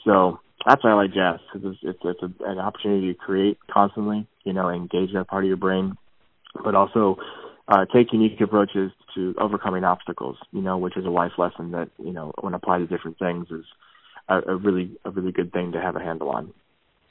So 0.05 0.39
that's 0.65 0.83
why 0.83 0.91
I 0.91 0.93
like 0.93 1.13
jazz. 1.13 1.39
It's 1.55 1.77
it's, 1.81 1.99
it's 2.03 2.21
a, 2.21 2.43
an 2.43 2.59
opportunity 2.59 3.13
to 3.13 3.17
create 3.17 3.57
constantly, 3.71 4.27
you 4.43 4.53
know, 4.53 4.69
engage 4.69 5.13
that 5.13 5.27
part 5.29 5.45
of 5.45 5.47
your 5.47 5.57
brain, 5.57 5.95
but 6.63 6.75
also 6.75 7.17
uh, 7.69 7.85
take 7.93 8.11
unique 8.11 8.39
approaches 8.41 8.91
to 9.15 9.33
overcoming 9.39 9.83
obstacles, 9.83 10.37
you 10.51 10.61
know, 10.61 10.77
which 10.77 10.97
is 10.97 11.05
a 11.05 11.09
life 11.09 11.33
lesson 11.37 11.71
that 11.71 11.89
you 11.97 12.11
know 12.11 12.33
when 12.41 12.53
applied 12.53 12.79
to 12.79 12.87
different 12.87 13.17
things 13.19 13.47
is 13.51 13.65
a, 14.29 14.51
a 14.51 14.55
really 14.55 14.91
a 15.05 15.11
really 15.11 15.31
good 15.31 15.51
thing 15.51 15.71
to 15.71 15.81
have 15.81 15.95
a 15.95 15.99
handle 15.99 16.29
on. 16.29 16.53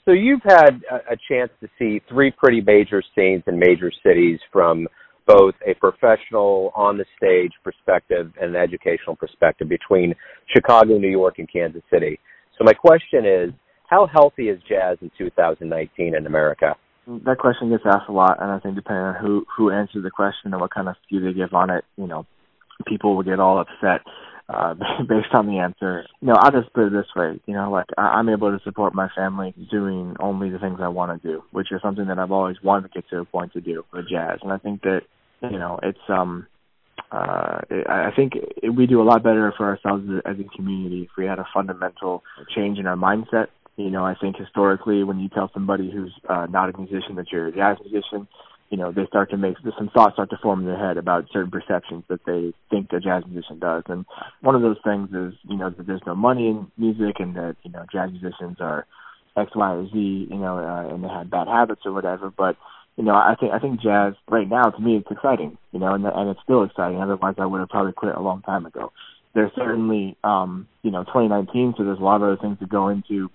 So 0.05 0.13
you've 0.13 0.43
had 0.43 0.81
a, 0.91 1.13
a 1.13 1.17
chance 1.31 1.51
to 1.61 1.69
see 1.79 2.01
three 2.09 2.31
pretty 2.31 2.61
major 2.61 3.03
scenes 3.14 3.42
in 3.47 3.59
major 3.59 3.92
cities 4.03 4.38
from 4.53 4.88
both 5.27 5.55
a 5.66 5.75
professional 5.75 6.73
on 6.75 6.97
the 6.97 7.05
stage 7.16 7.53
perspective 7.62 8.33
and 8.40 8.57
an 8.57 8.62
educational 8.62 9.14
perspective 9.14 9.69
between 9.69 10.14
Chicago, 10.55 10.97
New 10.97 11.11
York, 11.11 11.38
and 11.38 11.53
Kansas 11.53 11.83
City. 11.92 12.19
So 12.57 12.64
my 12.64 12.73
question 12.73 13.27
is, 13.27 13.51
how 13.88 14.07
healthy 14.07 14.49
is 14.49 14.61
jazz 14.69 14.97
in 15.03 15.11
2019 15.19 16.14
in 16.14 16.27
America? 16.27 16.75
That 17.07 17.38
question 17.38 17.71
gets 17.71 17.85
asked 17.87 18.09
a 18.09 18.12
lot, 18.12 18.40
and 18.40 18.51
I 18.51 18.59
think 18.59 18.75
depending 18.75 19.05
on 19.05 19.14
who 19.14 19.47
who 19.55 19.71
answers 19.71 20.03
the 20.03 20.11
question 20.11 20.53
and 20.53 20.61
what 20.61 20.75
kind 20.75 20.88
of 20.88 20.97
view 21.11 21.21
they 21.21 21.33
give 21.33 21.55
on 21.55 21.71
it, 21.71 21.85
you 21.97 22.07
know, 22.07 22.27
people 22.87 23.16
will 23.16 23.23
get 23.23 23.40
all 23.40 23.61
upset 23.61 24.03
uh, 24.49 24.75
based 25.09 25.33
on 25.33 25.47
the 25.47 25.59
answer. 25.59 26.05
You 26.21 26.29
know, 26.29 26.35
I'll 26.35 26.53
just 26.53 26.73
put 26.73 26.87
it 26.87 26.93
this 26.93 27.07
way. 27.15 27.41
You 27.47 27.55
know, 27.55 27.71
like 27.71 27.87
I- 27.97 28.19
I'm 28.19 28.29
able 28.29 28.57
to 28.57 28.63
support 28.65 28.95
my 28.95 29.09
family 29.15 29.55
doing 29.71 30.17
only 30.21 30.51
the 30.51 30.59
things 30.59 30.79
I 30.83 30.89
want 30.89 31.23
to 31.23 31.29
do, 31.29 31.43
which 31.51 31.73
is 31.73 31.83
something 31.83 32.07
that 32.07 32.19
I've 32.19 32.33
always 32.33 32.57
wanted 32.63 32.89
to 32.93 33.01
get 33.01 33.09
to 33.11 33.21
a 33.21 33.25
point 33.25 33.53
to 33.53 33.61
do 33.61 33.85
for 33.91 34.03
jazz. 34.03 34.39
And 34.43 34.53
I 34.53 34.59
think 34.59 34.83
that 34.83 35.03
you 35.43 35.59
know, 35.59 35.79
it's 35.83 35.99
um, 36.09 36.47
uh, 37.13 37.61
I 37.89 38.11
think 38.15 38.35
we 38.75 38.87
do 38.87 39.01
a 39.01 39.05
lot 39.05 39.23
better 39.23 39.53
for 39.57 39.67
ourselves 39.67 40.05
as 40.25 40.37
a 40.39 40.57
community 40.57 41.03
if 41.03 41.11
we 41.17 41.27
had 41.27 41.39
a 41.39 41.47
fundamental 41.55 42.23
change 42.55 42.79
in 42.79 42.87
our 42.87 42.97
mindset. 42.97 43.47
You 43.77 43.91
know, 43.91 44.05
I 44.05 44.15
think 44.21 44.37
historically, 44.37 45.05
when 45.05 45.21
you 45.21 45.29
tell 45.29 45.51
somebody 45.55 45.91
who's 45.91 46.13
uh, 46.29 46.47
not 46.51 46.75
a 46.75 46.77
musician 46.77 47.15
that 47.17 47.31
you're 47.31 47.47
a 47.47 47.53
jazz 47.53 47.77
musician, 47.81 48.27
you 48.70 48.76
know, 48.76 48.92
they 48.92 49.07
start 49.07 49.31
to 49.31 49.37
make 49.37 49.57
some 49.78 49.90
thoughts 49.94 50.14
start 50.14 50.31
to 50.31 50.37
form 50.42 50.61
in 50.61 50.66
their 50.66 50.78
head 50.78 50.98
about 50.98 51.26
certain 51.33 51.50
perceptions 51.50 52.04
that 52.09 52.20
they 52.26 52.52
think 52.70 52.92
a 52.92 53.00
jazz 53.00 53.24
musician 53.26 53.59
does. 53.59 53.85
And 53.88 54.04
one 54.42 54.54
of 54.54 54.62
those 54.62 54.76
things 54.85 55.09
is, 55.11 55.38
you 55.48 55.57
know, 55.57 55.70
that 55.70 55.87
there's 55.87 56.02
no 56.07 56.14
money 56.14 56.48
in 56.48 56.70
music 56.76 57.16
and 57.18 57.35
that, 57.37 57.57
you 57.62 57.70
know, 57.70 57.87
jazz 57.90 58.11
musicians 58.11 58.59
are 58.61 58.87
X, 59.37 59.52
Y, 59.54 59.72
or 59.72 59.87
Z, 59.88 60.28
you 60.31 60.37
know, 60.37 60.59
uh, 60.59 60.94
and 60.94 61.02
they 61.02 61.09
have 61.09 61.31
bad 61.31 61.48
habits 61.48 61.83
or 61.87 61.92
whatever. 61.92 62.31
But, 62.31 62.57
you 62.96 63.04
know, 63.04 63.14
I 63.14 63.37
think 63.38 63.52
I 63.52 63.59
think 63.59 63.81
jazz 63.81 64.14
right 64.28 64.48
now 64.48 64.64
to 64.64 64.81
me 64.81 64.96
it's 64.96 65.11
exciting, 65.11 65.57
you 65.72 65.78
know, 65.78 65.94
and 65.94 66.04
and 66.04 66.31
it's 66.31 66.40
still 66.42 66.64
exciting. 66.64 67.00
Otherwise, 67.00 67.37
I 67.38 67.46
would 67.46 67.61
have 67.61 67.68
probably 67.70 67.92
quit 67.92 68.14
a 68.14 68.20
long 68.20 68.42
time 68.42 68.66
ago. 68.66 68.92
There's 69.35 69.52
certainly, 69.54 70.16
um, 70.24 70.66
you 70.83 70.90
know, 70.90 71.04
2019, 71.04 71.74
so 71.76 71.85
there's 71.85 72.00
a 72.00 72.02
lot 72.02 72.16
of 72.16 72.22
other 72.22 72.38
things 72.38 72.59
to 72.59 72.66
go 72.66 72.88
into 72.88 73.31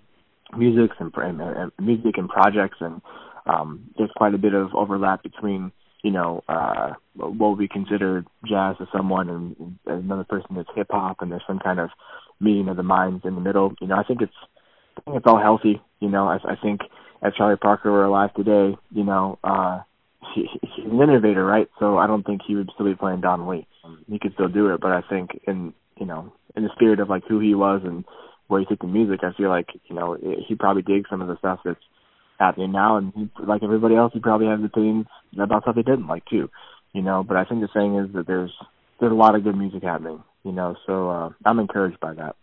music 0.57 0.91
and, 0.99 1.13
and, 1.15 1.41
and 1.41 1.71
music 1.79 2.17
and 2.17 2.27
projects 2.27 2.77
and 2.81 3.01
um, 3.45 3.89
there's 3.97 4.12
quite 4.15 4.34
a 4.34 4.38
bit 4.38 4.53
of 4.53 4.73
overlap 4.73 5.23
between 5.23 5.71
you 6.03 6.12
know 6.12 6.43
uh, 6.47 6.93
what 7.15 7.58
we 7.58 7.67
consider 7.67 8.25
jazz 8.45 8.77
to 8.77 8.88
someone 8.95 9.29
and, 9.29 9.56
and 9.86 10.03
another 10.03 10.23
person 10.23 10.56
that's 10.56 10.69
hip 10.75 10.88
hop, 10.91 11.17
and 11.21 11.32
there's 11.32 11.43
some 11.47 11.60
kind 11.60 11.79
of 11.79 11.89
meeting 12.39 12.69
of 12.69 12.77
the 12.77 12.84
minds 12.84 13.23
in 13.25 13.36
the 13.36 13.41
middle. 13.41 13.73
You 13.82 13.88
know, 13.88 13.95
I 13.95 14.03
think 14.03 14.21
it's 14.21 14.34
I 14.97 15.01
think 15.01 15.17
it's 15.17 15.27
all 15.27 15.39
healthy. 15.41 15.82
You 15.99 16.10
know, 16.10 16.27
I, 16.27 16.38
I 16.43 16.56
think 16.62 16.82
if 17.23 17.34
Charlie 17.36 17.58
Parker 17.58 17.91
were 17.91 18.06
alive 18.06 18.34
today, 18.34 18.77
you 18.91 19.03
know, 19.03 19.39
uh, 19.43 19.82
he, 20.36 20.47
he's 20.62 20.86
an 20.86 21.01
innovator, 21.01 21.45
right? 21.45 21.67
So 21.79 21.97
I 21.97 22.08
don't 22.08 22.25
think 22.25 22.41
he 22.45 22.56
would 22.56 22.69
still 22.73 22.86
be 22.86 22.95
playing 22.95 23.21
Donna 23.21 23.49
Lee. 23.49 23.67
He 24.10 24.19
could 24.19 24.34
still 24.34 24.49
do 24.49 24.73
it, 24.73 24.82
but 24.82 24.91
I 24.91 25.01
think 25.10 25.32
in 25.47 25.73
you 25.99 26.06
know 26.06 26.34
in 26.56 26.63
the 26.63 26.69
spirit 26.75 26.99
of 26.99 27.10
like 27.10 27.23
who 27.27 27.39
he 27.39 27.56
was 27.56 27.82
and 27.84 28.03
where 28.47 28.60
he 28.60 28.65
took 28.65 28.79
the 28.79 28.88
music, 28.88 29.21
I 29.23 29.34
feel 29.36 29.49
like 29.49 29.67
you 29.86 29.95
know 29.95 30.17
he 30.47 30.56
probably 30.56 30.82
digs 30.84 31.10
some 31.10 31.21
of 31.21 31.27
the 31.27 31.38
stuff 31.38 31.60
that's 31.63 31.79
happening 32.43 32.71
now, 32.71 32.97
and 32.97 33.13
he, 33.15 33.29
like 33.45 33.63
everybody 33.63 33.95
else, 33.95 34.12
he 34.13 34.19
probably 34.19 34.47
has 34.47 34.60
opinions 34.63 35.06
about 35.39 35.63
stuff 35.63 35.75
he 35.75 35.84
didn't 35.84 36.08
like 36.08 36.25
too, 36.25 36.49
you 36.93 37.01
know. 37.01 37.23
But 37.23 37.38
I 37.38 37.45
think 37.45 37.62
the 37.62 37.69
thing 37.73 37.95
is 37.97 38.13
that 38.13 38.27
there's 38.27 38.51
there's 38.99 39.12
a 39.12 39.15
lot 39.15 39.36
of 39.36 39.43
good 39.43 39.58
music 39.58 39.84
happening, 39.84 40.23
you 40.43 40.51
know. 40.51 40.75
So 40.86 41.10
uh, 41.10 41.29
I'm 41.45 41.60
encouraged 41.60 41.99
by 41.99 42.13
that. 42.15 42.36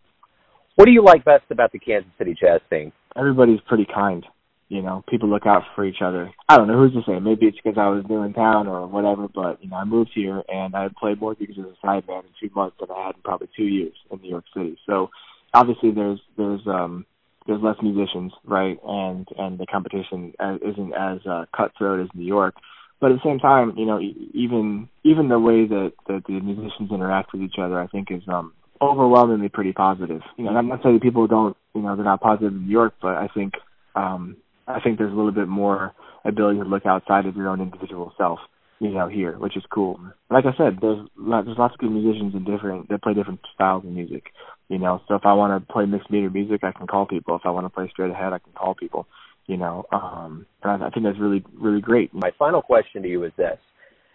What 0.77 0.87
do 0.87 0.93
you 0.93 1.05
like 1.05 1.25
best 1.25 1.45
about 1.51 1.73
the 1.73 1.79
Kansas 1.79 2.11
City 2.17 2.35
jazz 2.41 2.61
scene? 2.71 2.93
Everybody's 3.17 3.61
pretty 3.69 3.87
kind. 3.93 4.25
You 4.69 4.83
know, 4.83 5.05
people 5.09 5.29
look 5.29 5.47
out 5.47 5.63
for 5.75 5.85
each 5.85 6.01
other. 6.01 6.31
I 6.49 6.57
don't 6.57 6.69
know 6.69 6.79
who's 6.79 6.93
to 6.93 7.03
say. 7.05 7.19
Maybe 7.19 7.47
it's 7.47 7.59
because 7.63 7.77
I 7.77 7.89
was 7.89 8.05
new 8.09 8.23
in 8.23 8.33
town 8.33 8.69
or 8.69 8.87
whatever. 8.87 9.27
But 9.29 9.63
you 9.63 9.69
know, 9.69 9.77
I 9.77 9.85
moved 9.85 10.13
here 10.15 10.43
and 10.49 10.77
I 10.77 10.89
played 10.99 11.21
more 11.21 11.35
gigs 11.35 11.59
as 11.59 11.65
a 11.65 11.87
sideman 11.87 12.23
in 12.25 12.31
two 12.41 12.55
months 12.55 12.77
than 12.79 12.89
I 12.91 13.07
had 13.07 13.17
in 13.17 13.23
probably 13.23 13.49
two 13.57 13.65
years 13.65 13.95
in 14.11 14.23
New 14.23 14.31
York 14.31 14.45
City. 14.57 14.79
So 14.87 15.11
obviously, 15.53 15.91
there's 15.91 16.21
there's 16.37 16.61
um 16.67 17.05
there's 17.47 17.63
less 17.63 17.77
musicians, 17.83 18.33
right? 18.45 18.79
And 18.85 19.27
and 19.37 19.59
the 19.59 19.67
competition 19.67 20.35
isn't 20.41 20.95
as 20.95 21.19
uh, 21.27 21.47
cutthroat 21.57 22.01
as 22.01 22.09
New 22.15 22.27
York. 22.27 22.55
But 23.01 23.13
at 23.13 23.15
the 23.23 23.29
same 23.29 23.39
time, 23.39 23.75
you 23.77 23.87
know, 23.87 23.99
even 24.01 24.89
even 25.05 25.29
the 25.29 25.39
way 25.39 25.67
that 25.67 25.93
that 26.07 26.25
the 26.27 26.41
musicians 26.41 26.91
interact 26.91 27.33
with 27.33 27.43
each 27.43 27.57
other, 27.59 27.81
I 27.81 27.87
think 27.87 28.11
is 28.11 28.23
um 28.29 28.53
overwhelmingly 28.83 29.49
pretty 29.49 29.73
positive. 29.73 30.23
You 30.37 30.45
know, 30.45 30.51
I'm 30.51 30.69
not 30.69 30.83
saying 30.83 31.01
people 31.01 31.27
don't, 31.27 31.57
you 31.75 31.83
know, 31.83 31.97
they're 31.97 32.05
not 32.05 32.21
positive 32.21 32.53
in 32.53 32.67
New 32.67 32.73
York, 32.73 32.95
but 33.01 33.17
I 33.17 33.29
think 33.29 33.55
um 33.95 34.37
I 34.67 34.81
think 34.81 34.99
there's 34.99 35.13
a 35.13 35.17
little 35.17 35.33
bit 35.33 35.49
more 35.49 35.95
ability 36.25 36.59
to 36.59 36.65
look 36.65 36.87
outside 36.87 37.27
of 37.27 37.37
your 37.37 37.49
own 37.49 37.61
individual 37.61 38.13
self 38.19 38.41
you 38.81 38.91
know, 38.91 39.09
here, 39.09 39.39
which 39.39 39.57
is 39.57 39.63
cool. 39.71 40.01
Like 40.31 40.47
I 40.47 40.57
said, 40.57 40.79
there's 40.81 41.07
there's 41.17 41.59
lots 41.59 41.75
of 41.75 41.79
good 41.79 41.93
musicians 41.93 42.35
in 42.35 42.45
different 42.45 42.89
that 42.89 43.03
play 43.03 43.15
different 43.15 43.41
styles 43.55 43.85
of 43.85 43.91
music. 43.91 44.25
You 44.71 44.79
know, 44.79 45.03
so 45.09 45.17
if 45.17 45.27
I 45.27 45.33
want 45.33 45.67
to 45.67 45.73
play 45.73 45.85
mixed 45.85 46.13
meter 46.13 46.31
music, 46.31 46.63
I 46.63 46.71
can 46.71 46.87
call 46.87 47.05
people. 47.05 47.35
If 47.35 47.43
I 47.45 47.51
want 47.51 47.67
to 47.67 47.71
play 47.71 47.89
straight 47.91 48.13
ahead, 48.13 48.33
I 48.33 48.39
can 48.39 48.53
call 48.53 48.77
people. 48.77 49.05
You 49.47 49.57
know, 49.57 49.85
um, 49.91 50.47
and 50.63 50.85
I, 50.85 50.87
I 50.87 50.91
think 50.91 51.05
that's 51.05 51.19
really 51.19 51.45
really 51.59 51.81
great. 51.81 52.15
My 52.15 52.31
final 52.39 52.63
question 52.63 53.03
to 53.03 53.09
you 53.09 53.25
is 53.25 53.33
this: 53.37 53.59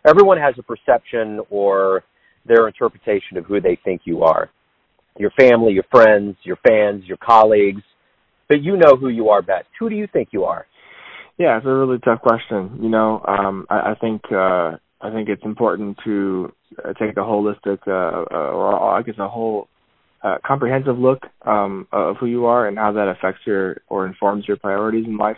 Everyone 0.07 0.37
has 0.37 0.55
a 0.57 0.63
perception 0.63 1.41
or 1.49 2.05
their 2.45 2.67
interpretation 2.67 3.37
of 3.37 3.43
who 3.45 3.59
they 3.59 3.77
think 3.83 4.03
you 4.05 4.23
are. 4.23 4.49
Your 5.17 5.31
family, 5.31 5.73
your 5.73 5.83
friends, 5.91 6.37
your 6.43 6.57
fans, 6.65 7.03
your 7.05 7.17
colleagues, 7.17 7.81
but 8.47 8.61
you 8.61 8.77
know 8.77 8.95
who 8.95 9.09
you 9.09 9.29
are 9.29 9.41
best. 9.41 9.67
Who 9.77 9.89
do 9.89 9.95
you 9.95 10.07
think 10.07 10.29
you 10.31 10.45
are? 10.45 10.65
Yeah, 11.37 11.57
it's 11.57 11.65
a 11.65 11.69
really 11.69 11.99
tough 11.99 12.21
question. 12.21 12.79
You 12.81 12.87
know, 12.87 13.21
um, 13.27 13.65
I, 13.69 13.91
I 13.91 13.95
think 13.99 14.21
uh, 14.31 14.77
I 15.01 15.11
think 15.11 15.27
it's 15.27 15.43
important 15.43 15.97
to 16.05 16.53
uh, 16.81 16.93
take 16.93 17.17
a 17.17 17.21
holistic, 17.21 17.79
uh, 17.87 18.23
uh, 18.33 18.51
or 18.51 18.97
I 18.97 19.01
guess 19.01 19.15
a 19.19 19.27
whole 19.27 19.67
comprehensive 20.45 20.97
look 20.97 21.23
um, 21.45 21.87
of 21.91 22.17
who 22.17 22.25
you 22.25 22.45
are 22.45 22.67
and 22.67 22.77
how 22.77 22.91
that 22.93 23.07
affects 23.07 23.41
your 23.45 23.81
or 23.87 24.05
informs 24.05 24.47
your 24.47 24.57
priorities 24.57 25.05
in 25.05 25.17
life. 25.17 25.37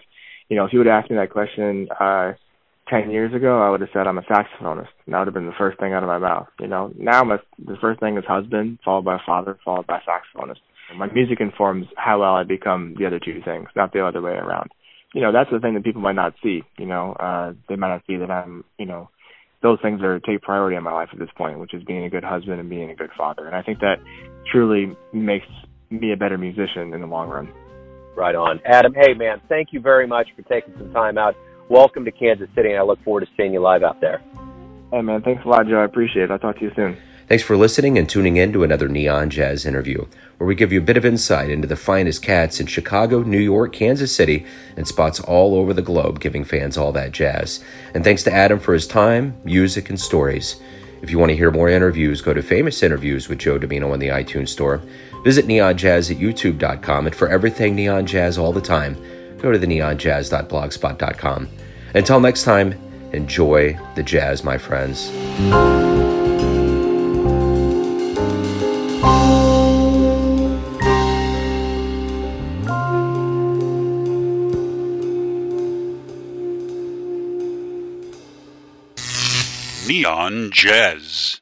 You 0.49 0.57
know, 0.57 0.65
if 0.65 0.73
you 0.73 0.79
would 0.79 0.87
ask 0.87 1.09
me 1.09 1.17
that 1.17 1.31
question 1.31 1.87
uh, 1.99 2.33
ten 2.89 3.11
years 3.11 3.33
ago, 3.33 3.61
I 3.61 3.69
would 3.69 3.81
have 3.81 3.89
said 3.93 4.07
I'm 4.07 4.17
a 4.17 4.21
saxophonist, 4.23 4.87
that 5.07 5.17
would 5.19 5.27
have 5.27 5.33
been 5.33 5.45
the 5.45 5.51
first 5.57 5.79
thing 5.79 5.93
out 5.93 6.03
of 6.03 6.07
my 6.07 6.19
mouth. 6.19 6.47
You 6.59 6.67
know, 6.67 6.91
now 6.97 7.23
my 7.23 7.37
the 7.59 7.77
first 7.81 7.99
thing 7.99 8.17
is 8.17 8.23
husband, 8.25 8.79
followed 8.83 9.05
by 9.05 9.17
father, 9.25 9.57
followed 9.63 9.87
by 9.87 9.99
saxophonist. 10.07 10.59
My 10.95 11.11
music 11.11 11.41
informs 11.41 11.87
how 11.97 12.21
well 12.21 12.35
I 12.35 12.43
become 12.43 12.95
the 12.97 13.05
other 13.07 13.19
two 13.19 13.41
things, 13.43 13.67
not 13.75 13.91
the 13.91 14.05
other 14.05 14.21
way 14.21 14.31
around. 14.31 14.69
You 15.13 15.21
know, 15.21 15.33
that's 15.33 15.49
the 15.51 15.59
thing 15.59 15.73
that 15.73 15.83
people 15.83 16.01
might 16.01 16.15
not 16.15 16.35
see. 16.41 16.63
You 16.77 16.85
know, 16.85 17.11
uh, 17.13 17.53
they 17.67 17.75
might 17.75 17.89
not 17.89 18.03
see 18.07 18.17
that 18.17 18.31
I'm, 18.31 18.63
you 18.77 18.85
know, 18.85 19.09
those 19.61 19.79
things 19.81 20.01
are 20.01 20.19
take 20.19 20.41
priority 20.41 20.75
in 20.75 20.83
my 20.83 20.93
life 20.93 21.09
at 21.11 21.19
this 21.19 21.29
point, 21.35 21.59
which 21.59 21.73
is 21.73 21.83
being 21.83 22.03
a 22.03 22.09
good 22.09 22.23
husband 22.23 22.59
and 22.59 22.69
being 22.69 22.89
a 22.89 22.95
good 22.95 23.09
father. 23.17 23.45
And 23.45 23.55
I 23.55 23.61
think 23.61 23.79
that 23.79 23.97
truly 24.51 24.95
makes 25.13 25.47
me 25.89 26.11
a 26.11 26.17
better 26.17 26.37
musician 26.37 26.93
in 26.93 27.01
the 27.01 27.07
long 27.07 27.29
run. 27.29 27.51
Right 28.15 28.35
on. 28.35 28.59
Adam, 28.65 28.93
hey 28.93 29.13
man, 29.13 29.41
thank 29.49 29.69
you 29.71 29.79
very 29.79 30.07
much 30.07 30.27
for 30.35 30.41
taking 30.43 30.73
some 30.77 30.91
time 30.91 31.17
out. 31.17 31.35
Welcome 31.69 32.05
to 32.05 32.11
Kansas 32.11 32.49
City, 32.55 32.69
and 32.69 32.79
I 32.79 32.83
look 32.83 33.03
forward 33.03 33.21
to 33.21 33.27
seeing 33.35 33.53
you 33.53 33.59
live 33.59 33.83
out 33.83 33.99
there. 33.99 34.21
Hey 34.91 35.01
man, 35.01 35.21
thanks 35.21 35.43
a 35.45 35.47
lot, 35.47 35.67
Joe. 35.67 35.81
I 35.81 35.85
appreciate 35.85 36.23
it. 36.23 36.31
I'll 36.31 36.39
talk 36.39 36.57
to 36.57 36.63
you 36.63 36.71
soon. 36.75 36.97
Thanks 37.27 37.43
for 37.43 37.57
listening 37.57 37.97
and 37.97 38.07
tuning 38.07 38.37
in 38.37 38.53
to 38.53 38.63
another 38.63 38.87
Neon 38.87 39.29
Jazz 39.29 39.65
interview, 39.65 40.05
where 40.37 40.47
we 40.47 40.55
give 40.55 40.71
you 40.71 40.79
a 40.79 40.83
bit 40.83 40.95
of 40.95 41.05
insight 41.05 41.49
into 41.49 41.67
the 41.67 41.75
finest 41.75 42.23
cats 42.23 42.61
in 42.61 42.67
Chicago, 42.67 43.21
New 43.21 43.37
York, 43.37 43.73
Kansas 43.73 44.15
City, 44.15 44.45
and 44.77 44.87
spots 44.87 45.19
all 45.19 45.55
over 45.55 45.73
the 45.73 45.81
globe, 45.81 46.21
giving 46.21 46.45
fans 46.45 46.77
all 46.77 46.93
that 46.93 47.11
jazz. 47.11 47.61
And 47.93 48.01
thanks 48.01 48.23
to 48.23 48.33
Adam 48.33 48.59
for 48.59 48.73
his 48.73 48.87
time, 48.87 49.35
music, 49.43 49.89
and 49.89 49.99
stories. 49.99 50.55
If 51.01 51.11
you 51.11 51.19
want 51.19 51.31
to 51.31 51.35
hear 51.35 51.51
more 51.51 51.67
interviews, 51.67 52.21
go 52.21 52.33
to 52.33 52.41
Famous 52.41 52.81
Interviews 52.81 53.27
with 53.27 53.39
Joe 53.39 53.57
Domino 53.57 53.91
on 53.91 53.99
the 53.99 54.07
iTunes 54.07 54.49
Store. 54.49 54.81
Visit 55.25 55.47
neonjazz 55.47 56.09
at 56.09 56.17
youtube.com, 56.17 57.07
and 57.07 57.15
for 57.15 57.27
everything 57.27 57.75
Neon 57.75 58.05
Jazz 58.05 58.37
all 58.37 58.53
the 58.53 58.61
time, 58.61 58.95
go 59.37 59.51
to 59.51 59.59
the 59.59 59.67
neonjazz.blogspot.com. 59.67 61.49
Until 61.93 62.19
next 62.21 62.43
time, 62.43 62.71
enjoy 63.11 63.77
the 63.95 64.03
jazz, 64.03 64.45
my 64.45 64.57
friends. 64.57 65.96
Neon 80.07 80.51
Jazz. 80.51 81.41